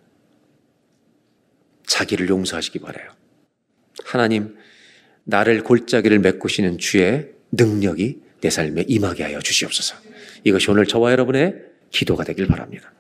[1.86, 3.12] 자기를 용서하시기 바래요.
[4.06, 4.58] 하나님,
[5.26, 9.96] 나를 골짜기를 메꾸시는 주의 능력이 내 삶에 임하게 하여 주시옵소서.
[10.44, 11.56] 이것이 오늘 저와 여러분의
[11.92, 12.92] 기도가 되길 바랍니다.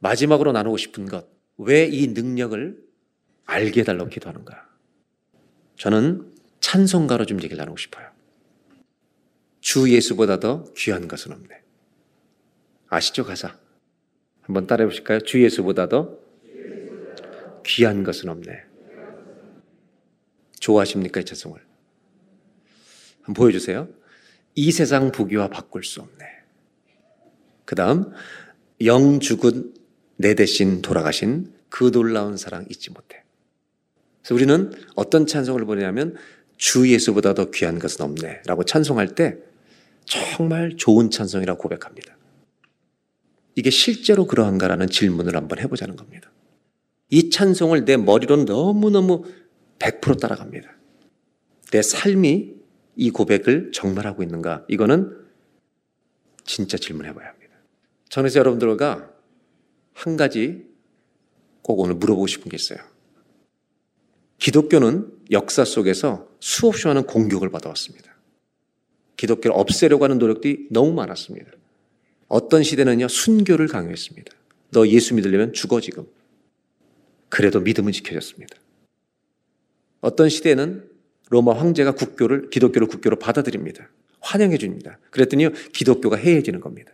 [0.00, 1.26] 마지막으로 나누고 싶은 것,
[1.56, 2.78] 왜 이 능력을
[3.46, 4.68] 알게 해달라고 기도하는가?
[5.76, 8.08] 저는 찬송가로 좀 얘기를 나누고 싶어요.
[9.60, 11.63] 주 예수보다 더 귀한 것은 없네.
[12.88, 13.56] 아시죠, 가사?
[14.42, 15.20] 한번 따라해 보실까요?
[15.20, 16.18] 주 예수보다 더
[17.64, 18.62] 귀한 것은 없네.
[20.60, 21.60] 좋아하십니까, 이 찬송을?
[23.22, 23.88] 한번 보여주세요.
[24.54, 26.24] 이 세상 부귀와 바꿀 수 없네.
[27.64, 28.12] 그 다음,
[28.82, 29.74] 영 죽은
[30.16, 33.24] 내 대신 돌아가신 그 놀라운 사랑 잊지 못해.
[34.22, 36.16] 그래서 우리는 어떤 찬송을 보냐면
[36.56, 38.42] 주 예수보다 더 귀한 것은 없네.
[38.46, 39.38] 라고 찬송할 때
[40.04, 42.16] 정말 좋은 찬송이라고 고백합니다.
[43.56, 46.30] 이게 실제로 그러한가라는 질문을 한번 해보자는 겁니다.
[47.10, 49.24] 이 찬송을 내 머리로는 너무너무
[49.78, 50.70] 100% 따라갑니다.
[51.70, 52.54] 내 삶이
[52.96, 54.64] 이 고백을 정말 하고 있는가?
[54.68, 55.16] 이거는
[56.44, 57.54] 진짜 질문해봐야 합니다.
[58.08, 59.10] 저는 여러분들과
[59.92, 60.64] 한 가지
[61.62, 62.78] 꼭 오늘 물어보고 싶은 게 있어요.
[64.38, 68.14] 기독교는 역사 속에서 수없이 많은 공격을 받아왔습니다.
[69.16, 71.50] 기독교를 없애려고 하는 노력들이 너무 많았습니다.
[72.28, 74.32] 어떤 시대는요, 순교를 강요했습니다.
[74.70, 76.06] 너 예수 믿으려면 죽어 지금.
[77.28, 78.56] 그래도 믿음은 지켜졌습니다.
[80.00, 80.88] 어떤 시대는
[81.30, 83.88] 로마 황제가 국교를 기독교를 국교로 받아들입니다.
[84.20, 84.98] 환영해 줍니다.
[85.10, 86.92] 그랬더니 기독교가 해해지는 겁니다.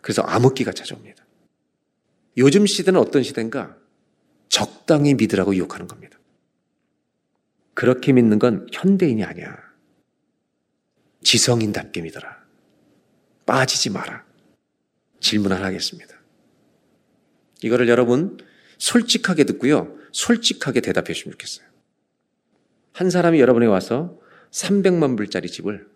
[0.00, 1.24] 그래서 암흑기가 찾아옵니다.
[2.38, 3.76] 요즘 시대는 어떤 시대인가?
[4.48, 6.18] 적당히 믿으라고 유혹하는 겁니다.
[7.74, 9.56] 그렇게 믿는 건 현대인이 아니야.
[11.22, 12.41] 지성인답게 믿어라.
[13.46, 14.24] 빠지지 마라.
[15.20, 16.14] 질문 하나 하겠습니다.
[17.62, 18.38] 이거를 여러분
[18.78, 19.96] 솔직하게 듣고요.
[20.12, 21.66] 솔직하게 대답해 주시면 좋겠어요.
[22.92, 24.18] 한 사람이 여러분에 와서
[24.50, 25.88] 300만 불짜리 집을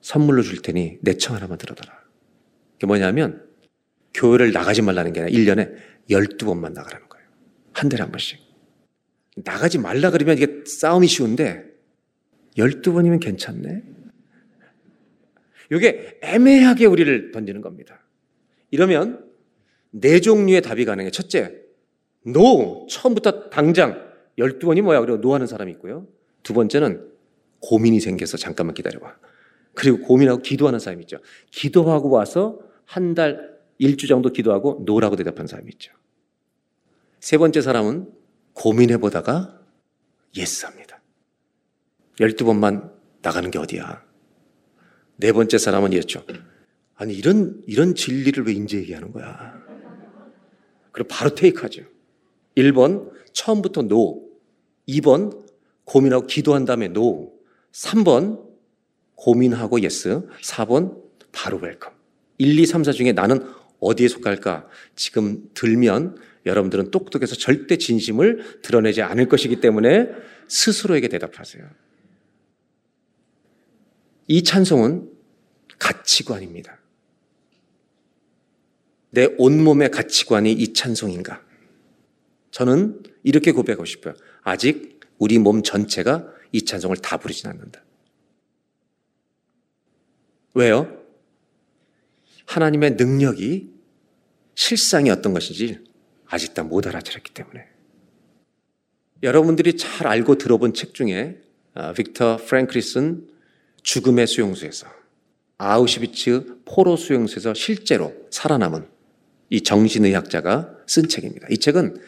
[0.00, 1.92] 선물로 줄 테니 내 청 하나만 들어둬라.
[2.74, 3.46] 그게 뭐냐면
[4.14, 5.76] 교회를 나가지 말라는 게 아니라 1년에
[6.10, 7.26] 12번만 나가라는 거예요.
[7.72, 8.38] 한 달에 한 번씩.
[9.36, 11.64] 나가지 말라 그러면 이게 싸움이 쉬운데
[12.56, 13.82] 12번이면 괜찮네.
[15.70, 18.00] 이게 애매하게 우리를 던지는 겁니다.
[18.70, 19.24] 이러면
[19.90, 21.10] 네 종류의 답이 가능해.
[21.10, 21.60] 첫째,
[22.24, 22.86] no.
[22.90, 25.00] 처음부터 당장 12번이 뭐야?
[25.00, 26.06] 그리고 no하는 사람이 있고요.
[26.42, 27.10] 두 번째는
[27.60, 29.16] 고민이 생겨서 잠깐만 기다려봐.
[29.74, 31.18] 그리고 고민하고 기도하는 사람이 있죠.
[31.50, 35.92] 기도하고 와서 한 달, 일주 정도 기도하고 no라고 대답한 사람이 있죠.
[37.20, 38.12] 세 번째 사람은
[38.52, 39.60] 고민해 보다가
[40.36, 41.00] yes 합니다.
[42.18, 42.92] 12번만
[43.22, 44.03] 나가는 게 어디야.
[45.16, 46.24] 네 번째 사람은 이랬죠.
[46.96, 49.62] 아니, 이런, 이런 진리를 왜 인제 얘기하는 거야.
[50.92, 51.82] 그리고 바로 take하죠.
[52.56, 54.22] 1번, 처음부터 no.
[54.88, 55.44] 2번,
[55.84, 57.32] 고민하고 기도한 다음에 no.
[57.72, 58.40] 3번,
[59.16, 60.22] 고민하고 yes.
[60.42, 61.02] 4번,
[61.32, 61.92] 바로 welcome.
[62.38, 63.44] 1, 2, 3, 4 중에 나는
[63.80, 64.68] 어디에 속할까?
[64.94, 70.08] 지금 들면 여러분들은 똑똑해서 절대 진심을 드러내지 않을 것이기 때문에
[70.48, 71.64] 스스로에게 대답하세요.
[74.26, 75.10] 이 찬송은
[75.78, 76.78] 가치관입니다.
[79.10, 81.42] 내 온몸의 가치관이 이 찬송인가?
[82.50, 84.14] 저는 이렇게 고백하고 싶어요.
[84.42, 87.82] 아직 우리 몸 전체가 이 찬송을 다 부르진 않는다.
[90.54, 91.00] 왜요?
[92.46, 93.72] 하나님의 능력이
[94.54, 95.80] 실상이 어떤 것인지
[96.26, 97.66] 아직 다못 알아차렸기 때문에.
[99.22, 101.40] 여러분들이 잘 알고 들어본 책 중에
[101.74, 103.28] 아, 빅터 프랭크리슨
[103.84, 104.88] 죽음의 수용소에서
[105.58, 108.88] 아우슈비츠 포로 수용소에서 실제로 살아남은
[109.50, 111.46] 이 정신의학자가 쓴 책입니다.
[111.50, 112.00] 이 책은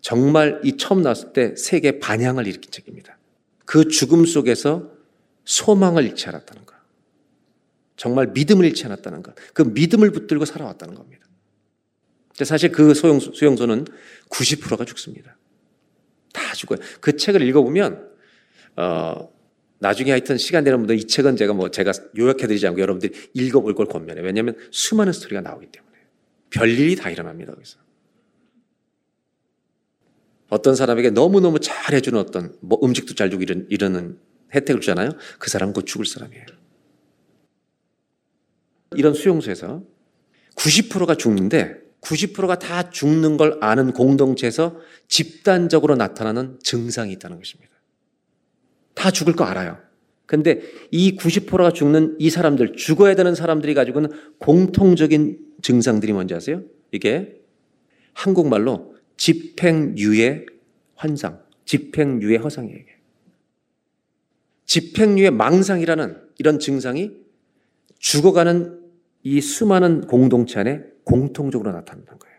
[0.00, 3.18] 정말 이 처음 나왔을 때 세계 반향을 일으킨 책입니다.
[3.66, 4.90] 그 죽음 속에서
[5.44, 6.74] 소망을 잃지 않았다는 것.
[7.96, 9.34] 정말 믿음을 잃지 않았다는 것.
[9.52, 11.26] 그 믿음을 붙들고 살아왔다는 겁니다.
[12.44, 13.86] 사실 그 수용소, 수용소는
[14.28, 15.36] 90%가 죽습니다.
[16.32, 16.78] 다 죽어요.
[17.00, 18.10] 그 책을 읽어보면,
[18.76, 19.35] 어,
[19.78, 23.86] 나중에 하여튼 시간 되는 분들 이 책은 제가 뭐 제가 요약해드리지 않고 여러분들이 읽어볼 걸
[23.86, 24.24] 권면해요.
[24.24, 25.96] 왜냐하면 수많은 스토리가 나오기 때문에.
[26.50, 27.52] 별일이 다 일어납니다.
[27.52, 27.78] 거기서.
[30.48, 34.18] 어떤 사람에게 너무너무 잘해주는 어떤 뭐 음식도 잘 주고 이런, 이러는
[34.54, 35.10] 혜택을 주잖아요.
[35.38, 36.46] 그 사람은 곧 죽을 사람이에요.
[38.94, 39.82] 이런 수용소에서
[40.54, 47.75] 90%가 죽는데 90%가 다 죽는 걸 아는 공동체에서 집단적으로 나타나는 증상이 있다는 것입니다.
[48.96, 49.78] 다 죽을 거 알아요.
[50.24, 56.62] 근데 이 90%가 죽는 이 사람들, 죽어야 되는 사람들이 가지고 있는 공통적인 증상들이 뭔지 아세요?
[56.90, 57.40] 이게
[58.12, 60.46] 한국말로 집행유예
[60.96, 62.84] 환상, 집행유예 허상이에요.
[64.64, 67.12] 집행유예 망상이라는 이런 증상이
[67.98, 68.80] 죽어가는
[69.22, 72.36] 이 수많은 공동체 안에 공통적으로 나타난다는 거예요.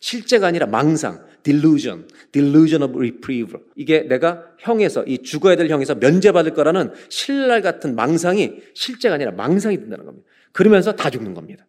[0.00, 3.60] 실제가 아니라 망상, delusion, delusion of reprieve.
[3.76, 9.78] 이게 내가 형에서, 이 죽어야 될 형에서 면제받을 거라는 신랄 같은 망상이 실제가 아니라 망상이
[9.78, 10.26] 된다는 겁니다.
[10.50, 11.64] 그러면서 다 죽는 겁니다.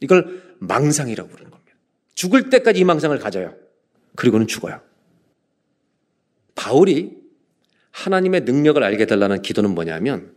[0.00, 1.72] 이걸 망상이라고 부르는 겁니다.
[2.14, 3.54] 죽을 때까지 이 망상을 가져요.
[4.14, 4.80] 그리고는 죽어요.
[6.54, 7.14] 바울이
[7.90, 10.34] 하나님의 능력을 알게 달라는 기도는 뭐냐면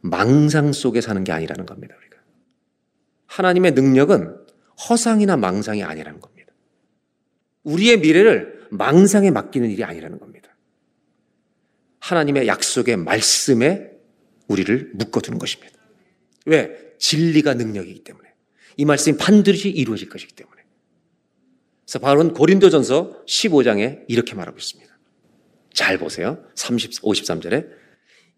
[0.00, 1.94] 망상 속에 사는 게 아니라는 겁니다.
[1.98, 2.16] 우리가.
[3.26, 4.36] 하나님의 능력은
[4.88, 6.37] 허상이나 망상이 아니라는 겁니다.
[7.68, 10.56] 우리의 미래를 망상에 맡기는 일이 아니라는 겁니다.
[12.00, 13.90] 하나님의 약속의 말씀에
[14.46, 15.78] 우리를 묶어두는 것입니다.
[16.46, 16.94] 왜?
[16.98, 18.28] 진리가 능력이기 때문에.
[18.76, 20.62] 이 말씀이 반드시 이루어질 것이기 때문에.
[21.84, 24.98] 그래서 바울은 고린도전서 15장에 이렇게 말하고 있습니다.
[25.74, 26.42] 잘 보세요.
[26.54, 27.68] 30, 53절에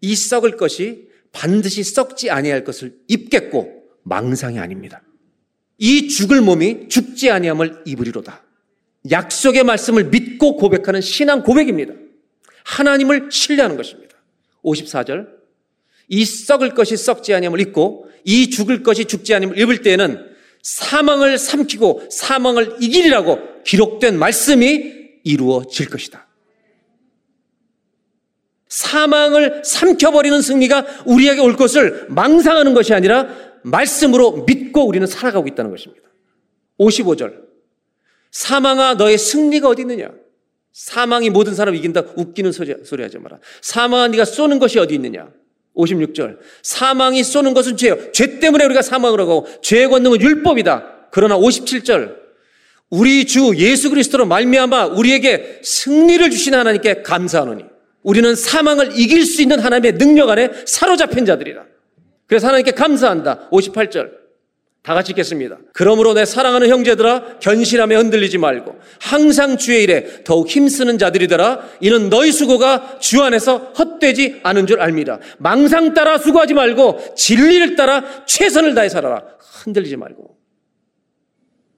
[0.01, 5.01] 이 썩을 것이 반드시 썩지 아니할 것을 입겠고 망상이 아닙니다.
[5.77, 8.43] 이 죽을 몸이 죽지 아니함을 입으리로다.
[9.09, 11.93] 약속의 말씀을 믿고 고백하는 신앙 고백입니다.
[12.63, 14.15] 하나님을 신뢰하는 것입니다.
[14.63, 15.27] 54절.
[16.07, 20.31] 이 썩을 것이 썩지 아니함을 입고 이 죽을 것이 죽지 아니함을 입을 때에는
[20.61, 26.27] 사망을 삼키고 사망을 이기리라고 기록된 말씀이 이루어질 것이다.
[28.67, 33.27] 사망을 삼켜버리는 승리가 우리에게 올 것을 망상하는 것이 아니라
[33.63, 36.07] 말씀으로 믿고 우리는 살아가고 있다는 것입니다.
[36.79, 37.40] 55절.
[38.31, 40.09] 사망아 너의 승리가 어디 있느냐?
[40.73, 42.03] 사망이 모든 사람 이긴다.
[42.15, 43.39] 웃기는 소리, 소리 하지 마라.
[43.61, 45.29] 사망아 네가 쏘는 것이 어디 있느냐?
[45.75, 46.37] 56절.
[46.63, 48.11] 사망이 쏘는 것은 죄요.
[48.11, 51.09] 죄 때문에 우리가 사망을 하고 죄의 권능은 율법이다.
[51.11, 52.21] 그러나 57절.
[52.89, 57.63] 우리 주 예수 그리스도로 말미암아 우리에게 승리를 주신 하나님께 감사하노니
[58.03, 61.63] 우리는 사망을 이길 수 있는 하나님의 능력 안에 사로잡힌 자들이라.
[62.27, 63.49] 그래서 하나님께 감사한다.
[63.49, 64.20] 58절.
[64.83, 65.59] 다 같이 읽겠습니다.
[65.73, 72.31] 그러므로 내 사랑하는 형제들아 견실함에 흔들리지 말고 항상 주의 일에 더욱 힘쓰는 자들이더라 이는 너희
[72.31, 78.89] 수고가 주 안에서 헛되지 않은 줄 알미라 망상 따라 수고하지 말고 진리를 따라 최선을 다해
[78.89, 79.23] 살아라
[79.63, 80.37] 흔들리지 말고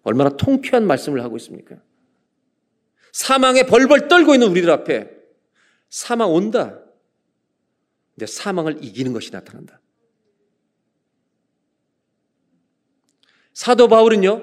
[0.03, 1.75] 얼마나 통쾌한 말씀을 하고 있습니까?
[3.11, 5.09] 사망에 벌벌 떨고 있는 우리들 앞에
[5.89, 6.79] 사망 온다.
[8.15, 9.79] 근데 사망을 이기는 것이 나타난다.
[13.53, 14.41] 사도 바울은요,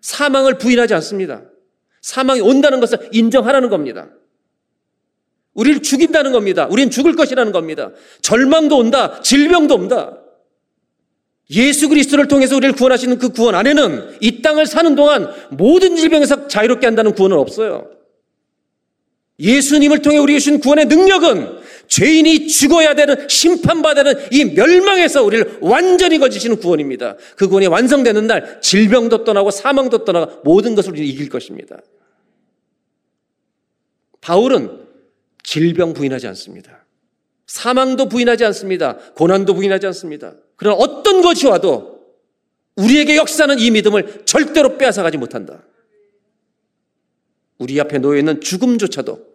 [0.00, 1.42] 사망을 부인하지 않습니다.
[2.00, 4.10] 사망이 온다는 것을 인정하라는 겁니다.
[5.54, 6.66] 우리를 죽인다는 겁니다.
[6.70, 7.90] 우리는 죽을 것이라는 겁니다.
[8.22, 9.20] 절망도 온다.
[9.20, 10.18] 질병도 온다.
[11.50, 16.86] 예수 그리스도를 통해서 우리를 구원하시는 그 구원 안에는 이 땅을 사는 동안 모든 질병에서 자유롭게
[16.86, 17.90] 한다는 구원은 없어요.
[19.38, 21.61] 예수님을 통해 우리에게 주신 구원의 능력은
[21.92, 27.16] 죄인이 죽어야 되는 심판받아야 되는 이 멸망에서 우리를 완전히 거지시는 구원입니다.
[27.36, 31.76] 그 구원이 완성되는 날 질병도 떠나고 사망도 떠나고 모든 것을 우리는 이길 것입니다.
[34.22, 34.86] 바울은
[35.42, 36.86] 질병 부인하지 않습니다.
[37.46, 38.96] 사망도 부인하지 않습니다.
[39.14, 40.32] 고난도 부인하지 않습니다.
[40.56, 42.06] 그러나 어떤 것이 와도
[42.76, 45.62] 우리에게 역사는 이 믿음을 절대로 빼앗아가지 못한다.
[47.58, 49.26] 우리 앞에 놓여 있는 죽음조차도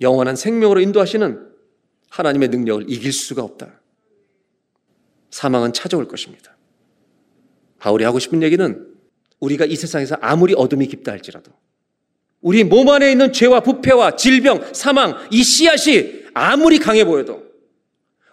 [0.00, 1.51] 영원한 생명으로 인도하시는
[2.12, 3.80] 하나님의 능력을 이길 수가 없다.
[5.30, 6.56] 사망은 찾아올 것입니다.
[7.78, 8.86] 바울이 하고 싶은 얘기는
[9.40, 11.50] 우리가 이 세상에서 아무리 어둠이 깊다 할지라도
[12.42, 17.44] 우리 몸 안에 있는 죄와 부패와 질병, 사망, 이 씨앗이 아무리 강해 보여도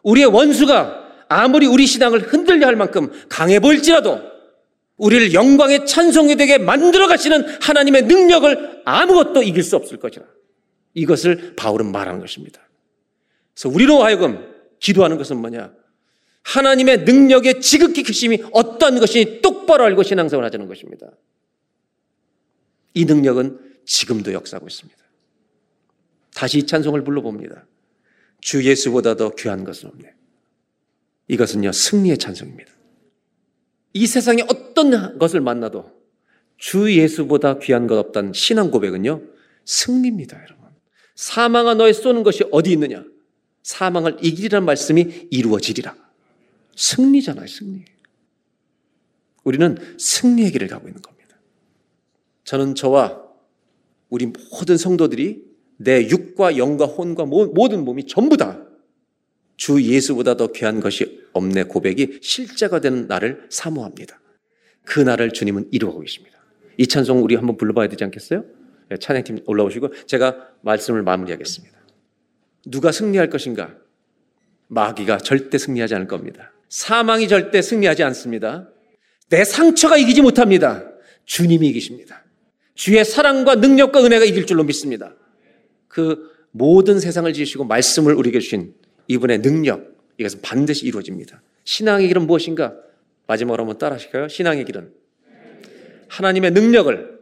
[0.04, 4.20] 우리의 원수가 아무리 우리 신앙을 흔들려 할 만큼 강해 보일지라도
[4.98, 10.26] 우리를 영광의 찬송이 되게 만들어 가시는 하나님의 능력을 아무것도 이길 수 없을 것이라.
[10.96, 12.69] 이것을 바울은 말하는 것입니다.
[13.60, 15.74] 그래서 우리로 하여금 기도하는 것은 뭐냐?
[16.44, 21.12] 하나님의 능력의 지극히 크심이 어떤 것이 똑바로 알고 신앙생활 하자는 것입니다.
[22.94, 24.98] 이 능력은 지금도 역사하고 있습니다.
[26.34, 27.68] 다시 이 찬송을 불러봅니다.
[28.40, 30.14] 주 예수보다 더 귀한 것은 없네.
[31.28, 32.72] 이것은요, 승리의 찬송입니다.
[33.92, 35.92] 이 세상에 어떤 것을 만나도
[36.58, 39.22] 주 예수보다 귀한 것 없다는 신앙 고백은요,
[39.66, 40.70] 승리입니다, 여러분.
[41.16, 43.04] 사망아 너의 쏘는 것이 어디 있느냐?
[43.64, 45.96] 사망을 이기리란 말씀이 이루어지리라.
[46.76, 47.86] 승리잖아요, 승리.
[49.44, 51.38] 우리는 승리의 길을 가고 있는 겁니다.
[52.44, 53.22] 저는 저와
[54.10, 55.44] 우리 모든 성도들이
[55.78, 58.70] 내 육과 영과 혼과 모든 몸이 전부 다
[59.60, 64.18] 주 예수보다 더 귀한 것이 없네 고백이 실제가 되는 날을 사모합니다.
[64.86, 66.40] 그 날을 주님은 이루어가고 계십니다.
[66.78, 68.46] 이 찬송 우리 한번 불러봐야 되지 않겠어요?
[68.88, 71.78] 네, 찬양팀 올라오시고 제가 말씀을 마무리하겠습니다.
[72.66, 73.76] 누가 승리할 것인가?
[74.68, 76.52] 마귀가 절대 승리하지 않을 겁니다.
[76.70, 78.70] 사망이 절대 승리하지 않습니다.
[79.30, 80.84] 내 상처가 이기지 못합니다.
[81.26, 82.24] 주님이 이기십니다.
[82.76, 85.16] 주의 사랑과 능력과 은혜가 이길 줄로 믿습니다.
[85.88, 88.74] 그 모든 세상을 지으시고 말씀을 우리에게 주신
[89.08, 91.42] 이분의 능력, 이것은 반드시 이루어집니다.
[91.64, 92.76] 신앙의 길은 무엇인가?
[93.28, 94.28] 마지막으로 한번 따라 하실까요?
[94.28, 94.92] 신앙의 길은
[96.08, 97.20] 하나님의 능력을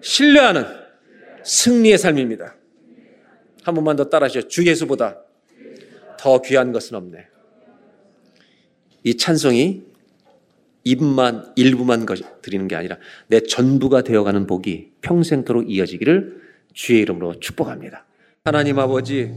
[0.00, 0.64] 신뢰하는
[1.44, 2.56] 승리의 삶입니다.
[3.62, 4.48] 한 번만 더 따라 하시죠.
[4.48, 5.18] 주 예수보다
[6.18, 7.26] 더 귀한 것은 없네.
[9.04, 9.82] 이 찬송이
[10.84, 12.06] 입만 일부만
[12.42, 12.98] 드리는 게 아니라
[13.28, 16.42] 내 전부가 되어가는 복이 평생토록 이어지기를
[16.72, 18.06] 주의 이름으로 축복합니다.
[18.44, 19.32] 하나님 아버지,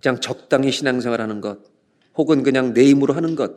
[0.00, 1.58] 그냥 적당히 신앙생활하는 것,
[2.16, 3.52] 혹은 그냥 내 힘으로 하는 것,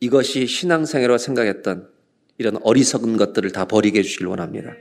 [0.00, 1.88] 이것이 신앙생활로 생각했던
[2.38, 4.74] 이런 어리석은 것들을 다 버리게 해주시길 원합니다.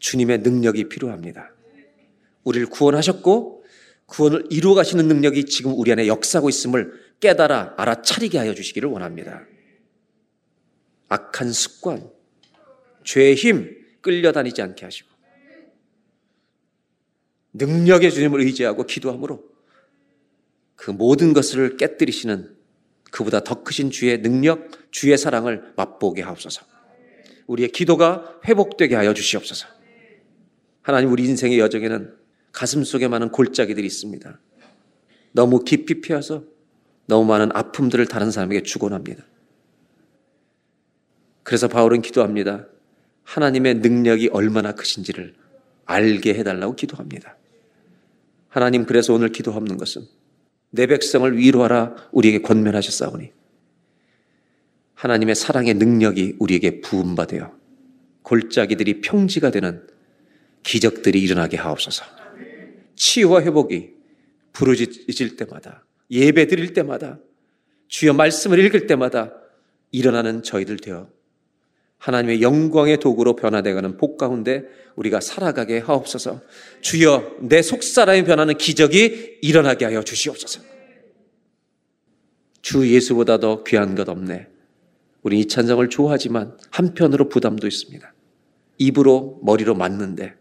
[0.00, 1.52] 주님의 능력이 필요합니다.
[2.48, 3.64] 우리를 구원하셨고
[4.06, 9.46] 구원을 이루어 가시는 능력이 지금 우리 안에 역사하고 있음을 깨달아 알아차리게 하여 주시기를 원합니다.
[11.08, 12.10] 악한 습관,
[13.04, 15.08] 죄의 힘 끌려다니지 않게 하시고
[17.52, 19.44] 능력의 주님을 의지하고 기도함으로
[20.76, 22.56] 그 모든 것을 깨뜨리시는
[23.10, 26.62] 그보다 더 크신 주의 능력, 주의 사랑을 맛보게 하옵소서.
[27.46, 29.66] 우리의 기도가 회복되게 하여 주시옵소서.
[30.82, 32.17] 하나님 우리 인생의 여정에는
[32.58, 34.40] 가슴 속에 많은 골짜기들이 있습니다.
[35.30, 36.42] 너무 깊이 피어서
[37.06, 39.24] 너무 많은 아픔들을 다른 사람에게 주곤 합니다.
[41.44, 42.66] 그래서 바울은 기도합니다.
[43.22, 45.36] 하나님의 능력이 얼마나 크신지를
[45.84, 47.36] 알게 해달라고 기도합니다.
[48.48, 50.02] 하나님 그래서 오늘 기도하는 것은
[50.70, 53.30] 내 백성을 위로하라 우리에게 권면하셨사오니
[54.94, 57.56] 하나님의 사랑의 능력이 우리에게 부음받아요.
[58.22, 59.86] 골짜기들이 평지가 되는
[60.64, 62.18] 기적들이 일어나게 하옵소서.
[62.98, 63.90] 치유와 회복이
[64.52, 67.18] 부르짖을 때마다 예배 드릴 때마다
[67.88, 69.32] 주여 말씀을 읽을 때마다
[69.92, 71.08] 일어나는 저희들 되어
[71.98, 74.64] 하나님의 영광의 도구로 변화되가는 복 가운데
[74.96, 76.40] 우리가 살아가게 하옵소서.
[76.80, 80.62] 주여 내 속사람이 변하는 기적이 일어나게 하여 주시옵소서.
[82.62, 84.48] 주 예수보다 더 귀한 것 없네.
[85.22, 88.14] 우리 이 찬성을 좋아하지만 한편으로 부담도 있습니다.
[88.78, 90.34] 입으로 머리로 맞는데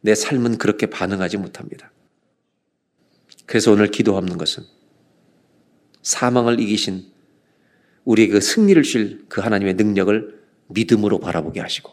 [0.00, 1.92] 내 삶은 그렇게 반응하지 못합니다.
[3.46, 4.64] 그래서 오늘 기도하는 것은
[6.02, 7.12] 사망을 이기신
[8.04, 11.92] 우리의 그 승리를 줄그 하나님의 능력을 믿음으로 바라보게 하시고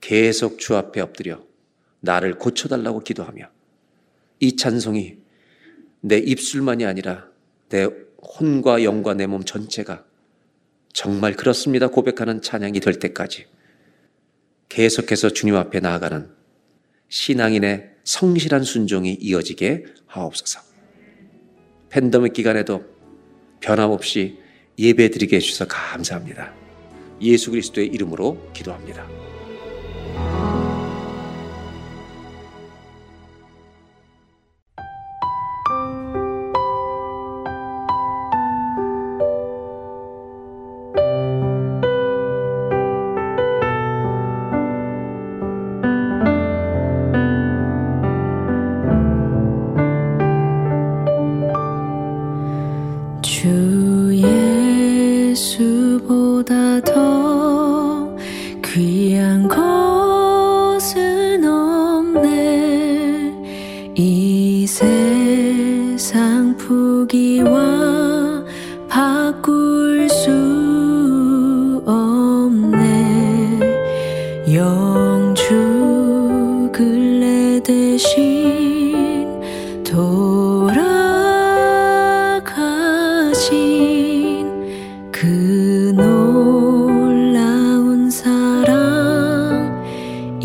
[0.00, 1.42] 계속 주 앞에 엎드려
[2.00, 3.48] 나를 고쳐달라고 기도하며
[4.40, 5.16] 이 찬송이
[6.00, 7.28] 내 입술만이 아니라
[7.70, 7.88] 내
[8.38, 10.04] 혼과 영과 내 몸 전체가
[10.92, 13.46] 정말 그렇습니다 고백하는 찬양이 될 때까지
[14.68, 16.30] 계속해서 주님 앞에 나아가는
[17.08, 20.60] 신앙인의 성실한 순종이 이어지게 하옵소서.
[21.88, 22.84] 팬데믹 기간에도
[23.60, 24.38] 변함없이
[24.78, 26.52] 예배 드리게 해주셔서 감사합니다.
[27.22, 29.23] 예수 그리스도의 이름으로 기도합니다.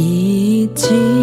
[0.01, 1.18] 已经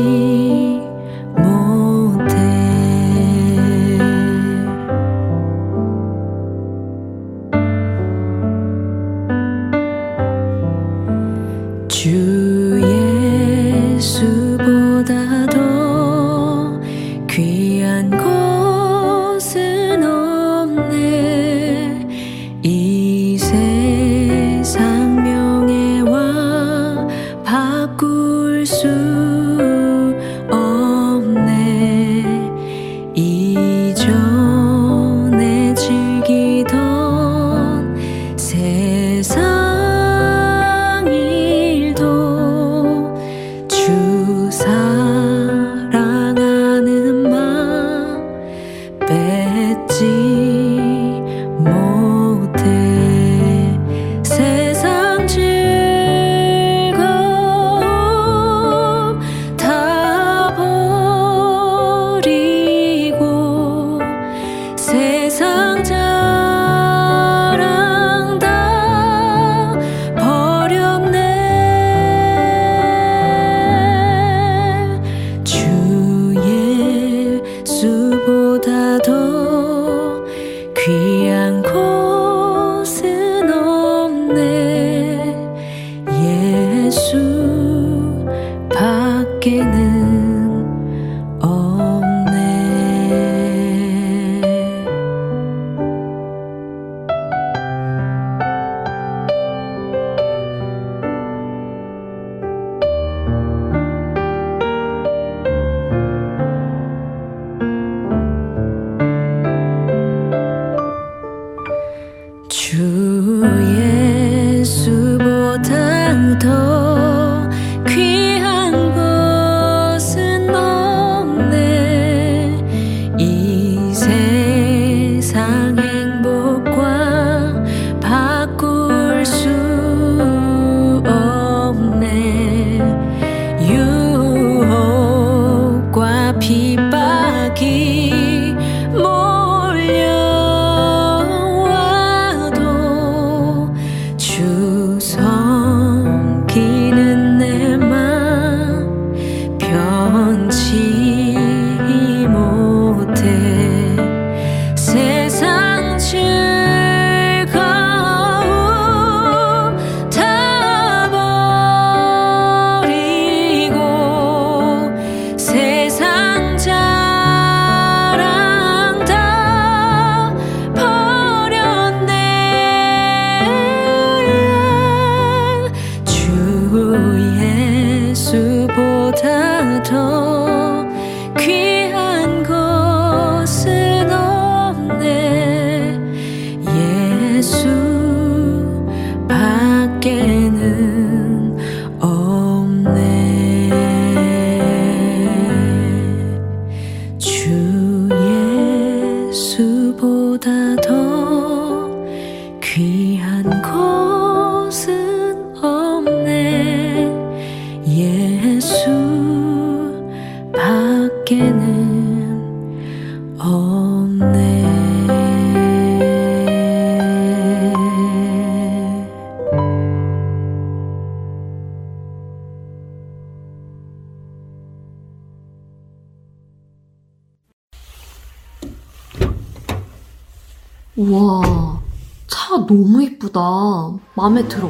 [234.27, 234.69] 마음에 들어.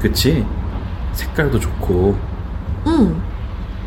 [0.00, 0.46] 그치?
[1.12, 2.16] 색깔도 좋고.
[2.86, 3.22] 응.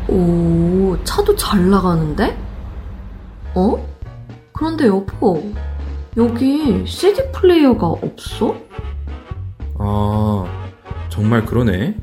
[0.08, 2.38] 오, 차도 잘 나가는데?
[3.56, 3.88] 어?
[4.52, 5.52] 그런데 여보,
[6.16, 8.54] 여기 CD 플레이어가 없어?
[9.80, 10.44] 아,
[11.08, 11.96] 정말 그러네.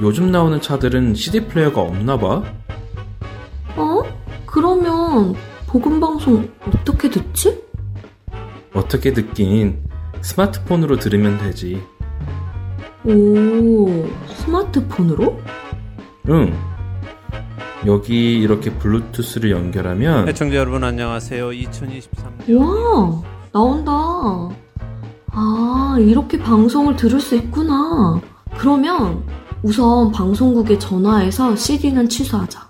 [0.00, 2.42] 요즘 나오는 차들은 CD 플레이어가 없나 봐.
[3.76, 4.02] 어?
[4.44, 5.36] 그러면
[5.68, 7.62] 복음 방송 어떻게 듣지?
[8.74, 9.88] 어떻게 듣긴
[10.22, 11.82] 스마트폰으로 들으면 되지.
[13.04, 15.40] 오, 스마트폰으로?
[16.28, 16.54] 응.
[17.86, 21.48] 여기 이렇게 블루투스를 연결하면 애청자 여러분 안녕하세요.
[21.48, 23.92] 2023년 와, 나온다.
[25.32, 28.20] 아, 이렇게 방송을 들을 수 있구나.
[28.58, 29.24] 그러면
[29.62, 32.68] 우선 방송국에 전화해서 CD는 취소하자.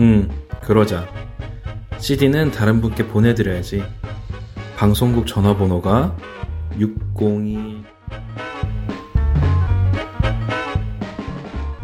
[0.00, 0.28] 응,
[0.62, 1.06] 그러자.
[1.98, 3.82] CD는 다른 분께 보내드려야지.
[4.76, 6.14] 방송국 전화번호가
[6.78, 7.82] 602...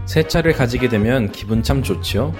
[0.05, 2.35] 새 차를 가지게 되면 기분 참 좋지요?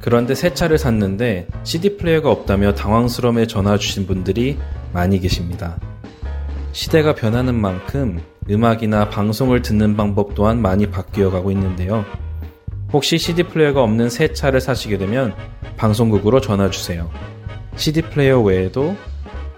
[0.00, 4.56] 그런데 새 차를 샀는데 CD 플레이어가 없다며 당황스러움에 전화 주신 분들이
[4.94, 5.78] 많이 계십니다.
[6.72, 12.06] 시대가 변하는 만큼 음악이나 방송을 듣는 방법 또한 많이 바뀌어 가고 있는데요.
[12.94, 15.34] 혹시 CD 플레이어가 없는 새 차를 사시게 되면
[15.76, 17.10] 방송국으로 전화 주세요.
[17.76, 18.96] CD 플레이어 외에도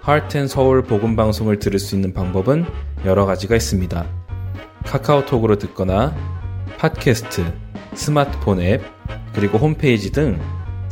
[0.03, 2.65] 하트앤 서울 복음 방송을 들을 수 있는 방법은
[3.05, 4.05] 여러 가지가 있습니다.
[4.85, 6.15] 카카오톡으로 듣거나
[6.77, 7.53] 팟캐스트,
[7.93, 8.81] 스마트폰 앱,
[9.33, 10.39] 그리고 홈페이지 등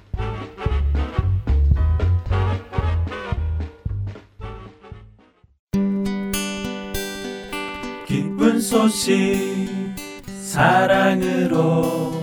[8.59, 9.95] 기쁜 소식
[10.41, 12.21] 사랑으로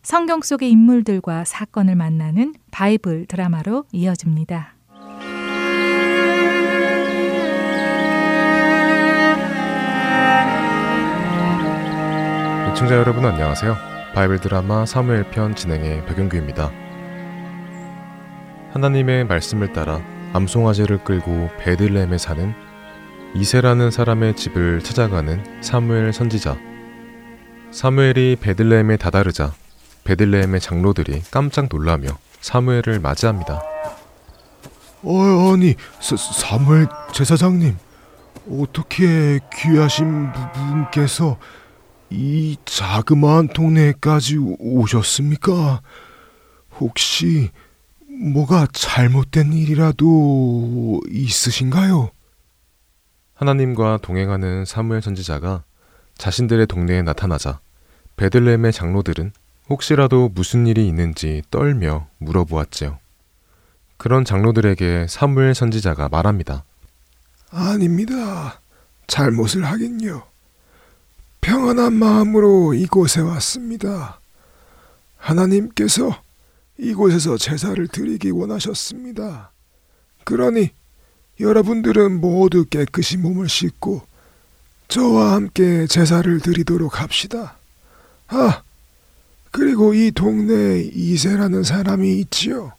[0.03, 4.75] 성경 속의 인물들과 사건을 만나는 바이블 드라마로 이어집니다.
[12.73, 13.90] 시청자 여러분 안녕하세요.
[14.13, 16.69] 바이블 드라마 사무엘 편 진행의 백윤규입니다.
[18.73, 20.01] 하나님의 말씀을 따라
[20.33, 22.53] 암송아지를 끌고 베들레헴에 사는
[23.35, 26.57] 이세라는 사람의 집을 찾아가는 사무엘 선지자.
[27.71, 29.53] 사무엘이 베들레헴에 다다르자
[30.03, 32.09] 베들레헴의 장로들이 깜짝 놀라며
[32.41, 33.61] 사무엘을 맞이합니다.
[35.03, 37.77] 어, 아니, 사, 사무엘 제사장님,
[38.49, 41.37] 어떻게 귀하신 분께서
[42.11, 45.81] 이 자그마한 동네까지 오셨습니까?
[46.79, 47.49] 혹시
[48.07, 52.11] 뭐가 잘못된 일이라도 있으신가요?
[53.33, 55.63] 하나님과 동행하는 사무엘 선지자가
[56.17, 57.59] 자신들의 동네에 나타나자
[58.17, 59.31] 베들레헴의 장로들은
[59.69, 62.99] 혹시라도 무슨 일이 있는지 떨며 물어보았지요.
[63.97, 66.65] 그런 장로들에게 사무엘 선지자가 말합니다.
[67.51, 68.59] 아닙니다.
[69.07, 70.30] 잘못을 하긴요.
[71.41, 74.19] 평안한 마음으로 이곳에 왔습니다.
[75.17, 76.21] 하나님께서
[76.77, 79.51] 이곳에서 제사를 드리기 원하셨습니다.
[80.23, 80.69] 그러니
[81.39, 84.01] 여러분들은 모두 깨끗이 몸을 씻고
[84.87, 87.57] 저와 함께 제사를 드리도록 합시다.
[88.27, 88.61] 아,
[89.49, 92.73] 그리고 이 동네에 이세라는 사람이 있지요.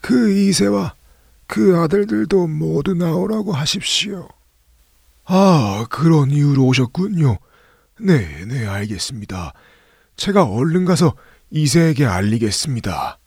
[0.00, 0.94] 그 이세와
[1.46, 4.28] 그 아들들도 모두 나오라고 하십시오.
[5.26, 7.38] 아, 그런 이유로 오셨군요.
[8.02, 9.52] 네, 네, 알겠습니다.
[10.16, 11.14] 제가 얼른 가서
[11.50, 13.18] 이세에게 알리겠습니다.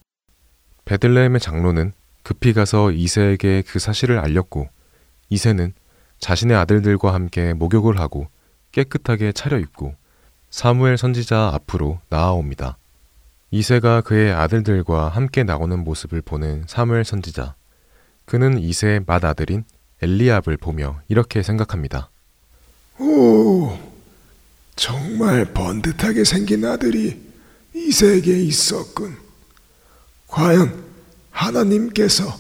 [0.86, 1.94] 베들레헴의 장로는
[2.24, 4.68] 급히 가서 이세에게 그 사실을 알렸고
[5.30, 5.74] 이세는
[6.20, 8.28] 자신의 아들들과 함께 목욕을 하고
[8.72, 9.96] 깨끗하게 차려입고
[10.50, 12.78] 사무엘 선지자 앞으로 나아옵니다.
[13.52, 17.56] 이세가 그의 아들들과 함께 나오는 모습을 보는 사무엘 선지자.
[18.26, 19.66] 그는 이세의 맏아들인
[20.02, 22.10] 엘리압을 보며 이렇게 생각합니다.
[23.00, 23.78] 오,
[24.76, 27.22] 정말 번듯하게 생긴 아들이
[27.74, 29.18] 이세에게 있었군.
[30.28, 30.84] 과연
[31.32, 32.38] 하나님께서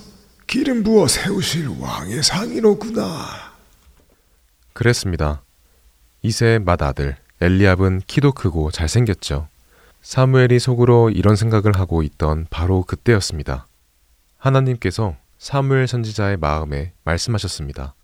[0.48, 3.54] 기름 부어 세우실 왕의 상이로구나.
[4.74, 5.44] 그랬습니다.
[6.22, 9.48] 이세의 맏아들 엘리압은 키도 크고 잘생겼죠.
[10.02, 13.68] 사무엘이 속으로 이런 생각을 하고 있던 바로 그때였습니다.
[14.38, 17.96] 하나님께서 사무엘 선지자의 마음에 말씀하셨습니다.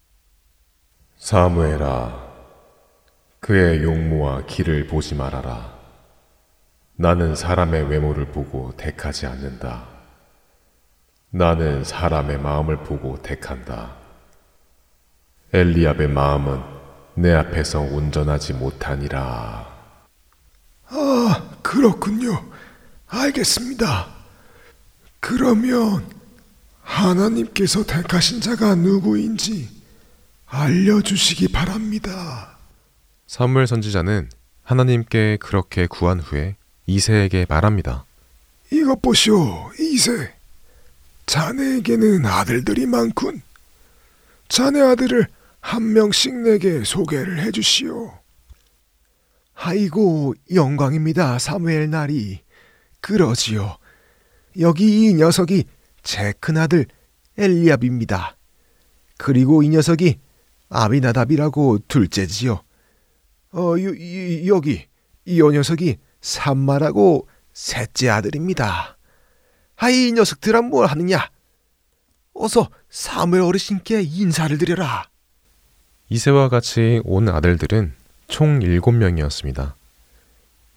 [1.17, 2.28] 사무엘아,
[3.49, 5.73] 그의 용모와 길을 보지 말아라.
[6.95, 9.87] 나는 사람의 외모를 보고 택하지 않는다.
[11.31, 13.95] 나는 사람의 마음을 보고 택한다.
[15.51, 16.61] 엘리압의 마음은
[17.15, 19.67] 내 앞에서 온전하지 못하니라.
[20.89, 22.45] 아, 그렇군요.
[23.07, 24.09] 알겠습니다.
[25.19, 26.05] 그러면
[26.83, 29.69] 하나님께서 택하신 자가 누구인지
[30.45, 32.58] 알려주시기 바랍니다.
[33.29, 34.31] 사무엘 선지자는
[34.63, 36.55] 하나님께 그렇게 구한 후에
[36.87, 38.03] 이세에게 말합니다.
[38.71, 40.33] 이것 보시오, 이세.
[41.27, 43.43] 자네에게는 아들들이 많군.
[44.47, 45.27] 자네 아들을
[45.61, 48.11] 한 명씩 내게 소개를 해주시오.
[49.53, 52.41] 아이고, 영광입니다, 사무엘 나리.
[52.99, 53.77] 그러지요.
[54.59, 55.65] 여기 이 녀석이
[56.01, 56.87] 제 큰아들
[57.37, 58.35] 엘리압입니다.
[59.17, 60.17] 그리고 이 녀석이
[60.69, 62.63] 아비나답이라고 둘째지요.
[63.51, 64.85] 어, 요, 요, 여기
[65.25, 68.97] 이 녀석이 산마라고 셋째 아들입니다.
[69.75, 71.29] 아이 이 녀석들아 뭘 하느냐?
[72.33, 75.09] 어서 사무엘 어르신께 인사를 드려라.
[76.09, 77.93] 이세와 같이 온 아들들은
[78.27, 79.75] 총 일곱 명이었습니다.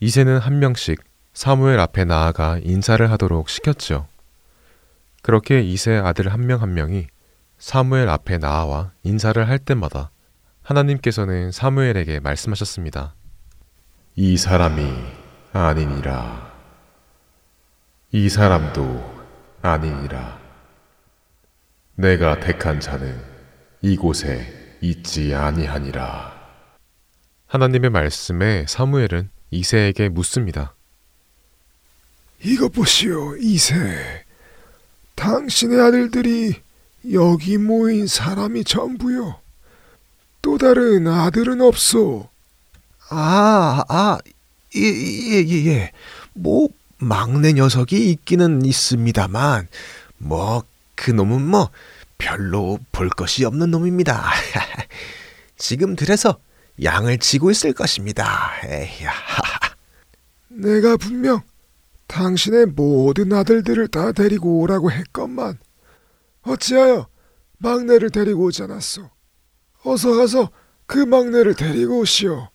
[0.01, 1.03] 이세는 한 명씩
[1.35, 4.09] 사무엘 앞에 나아가 인사를 하도록 시켰죠.
[5.23, 7.07] 그렇게 이세 아들 한 명한 한 명이
[7.59, 10.11] 사무엘 앞에 나와 인사를 할 때마다
[10.63, 13.15] 하나님께서는 사무엘에게 말씀하셨습니다.
[14.17, 14.93] 이 사람이
[15.53, 16.53] 아니니라.
[18.13, 19.27] 이 사람도
[19.63, 20.41] 아니니라.
[21.95, 23.21] 내가 택한 자는
[23.81, 26.33] 이곳에 있지 아니하니라.
[27.47, 30.75] 하나님의 말씀에 사무엘은 이세에게 묻습니다.
[32.45, 34.25] 이것 보시오, 이세.
[35.15, 36.55] 당신의 아들들이
[37.13, 39.41] 여기 모인 사람이 전부요.
[40.43, 42.28] 또 다른 아들은 없소.
[43.09, 44.18] 아, 아,
[44.74, 45.93] 예, 예, 예, 예.
[46.34, 46.68] 뭐,
[46.99, 49.68] 막내 녀석이 있기는 있습니다만,
[50.18, 50.64] 뭐,
[50.95, 51.70] 그 놈은 뭐,
[52.18, 54.30] 별로 볼 것이 없는 놈입니다.
[55.57, 56.38] 지금 들에서
[56.82, 58.53] 양을 치고 있을 것입니다.
[58.64, 59.09] 에휴.
[60.49, 61.43] 내가 분명
[62.07, 65.59] 당신의 모든 아들들을 다 데리고 오라고 했건만
[66.43, 67.07] 어찌하여
[67.59, 69.09] 막내를 데리고 오지 않았소?
[69.85, 70.51] 어서 가서
[70.87, 72.49] 그 막내를 데리고 오시오.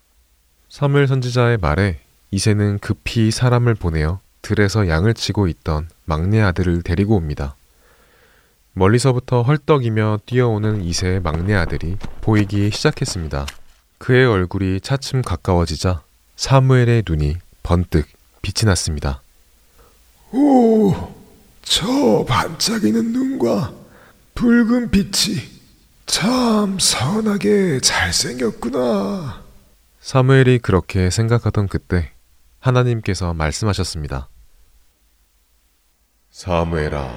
[0.69, 1.99] 사무엘 선지자의 말에
[2.32, 7.55] 이세는 급히 사람을 보내어 들에서 양을 치고 있던 막내 아들을 데리고 옵니다.
[8.73, 13.47] 멀리서부터 헐떡이며 뛰어오는 이세의 막내 아들이 보이기 시작했습니다.
[13.97, 16.03] 그의 얼굴이 차츰 가까워지자
[16.36, 18.05] 사무엘의 눈이 번뜩
[18.41, 19.21] 빛이 났습니다.
[20.32, 20.93] 오,
[21.63, 23.73] 저 반짝이는 눈과
[24.36, 25.57] 붉은 빛이
[26.08, 29.43] 참 선하게 잘생겼구나.
[29.99, 32.14] 사무엘이 그렇게 생각하던 그때
[32.60, 34.30] 하나님께서 말씀하셨습니다.
[36.32, 37.14] 사무엘아,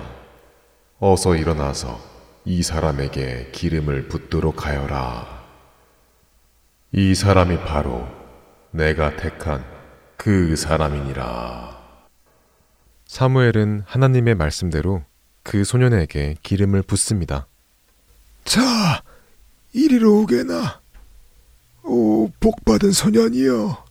[0.98, 2.00] 어서 일어나서
[2.44, 5.40] 이 사람에게 기름을 붓도록 하여라.
[6.90, 8.08] 이 사람이 바로
[8.72, 9.64] 내가 택한
[10.16, 11.78] 그 사람이니라.
[13.06, 15.04] 사무엘은 하나님의 말씀대로
[15.44, 17.46] 그 소년에게 기름을 붓습니다.
[18.44, 19.02] 자,
[19.72, 20.80] 이리로 오게나.
[21.84, 23.84] 오, 복받은 소년이여.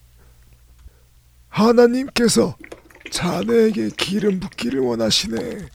[1.48, 2.56] 하나님께서
[3.10, 5.66] 자네에게 기름 붓기를 원하시네.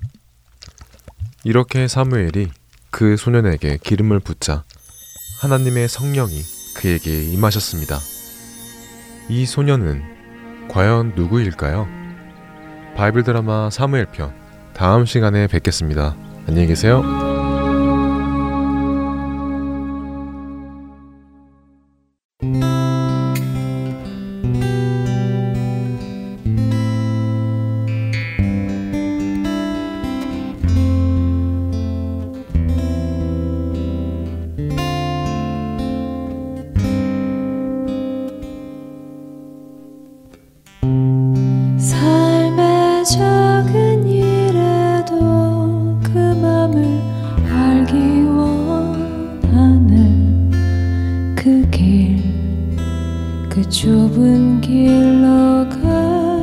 [1.43, 2.49] 이렇게 사무엘이
[2.89, 4.63] 그 소년에게 기름을 붓자
[5.41, 6.41] 하나님의 성령이
[6.76, 7.99] 그에게 임하셨습니다.
[9.30, 11.88] 이 소년은 과연 누구일까요?
[12.95, 14.34] 바이블 드라마 사무엘 편
[14.73, 16.15] 다음 시간에 뵙겠습니다.
[16.47, 17.34] 안녕히 계세요.
[53.55, 56.34] 그 좁은 길로 가.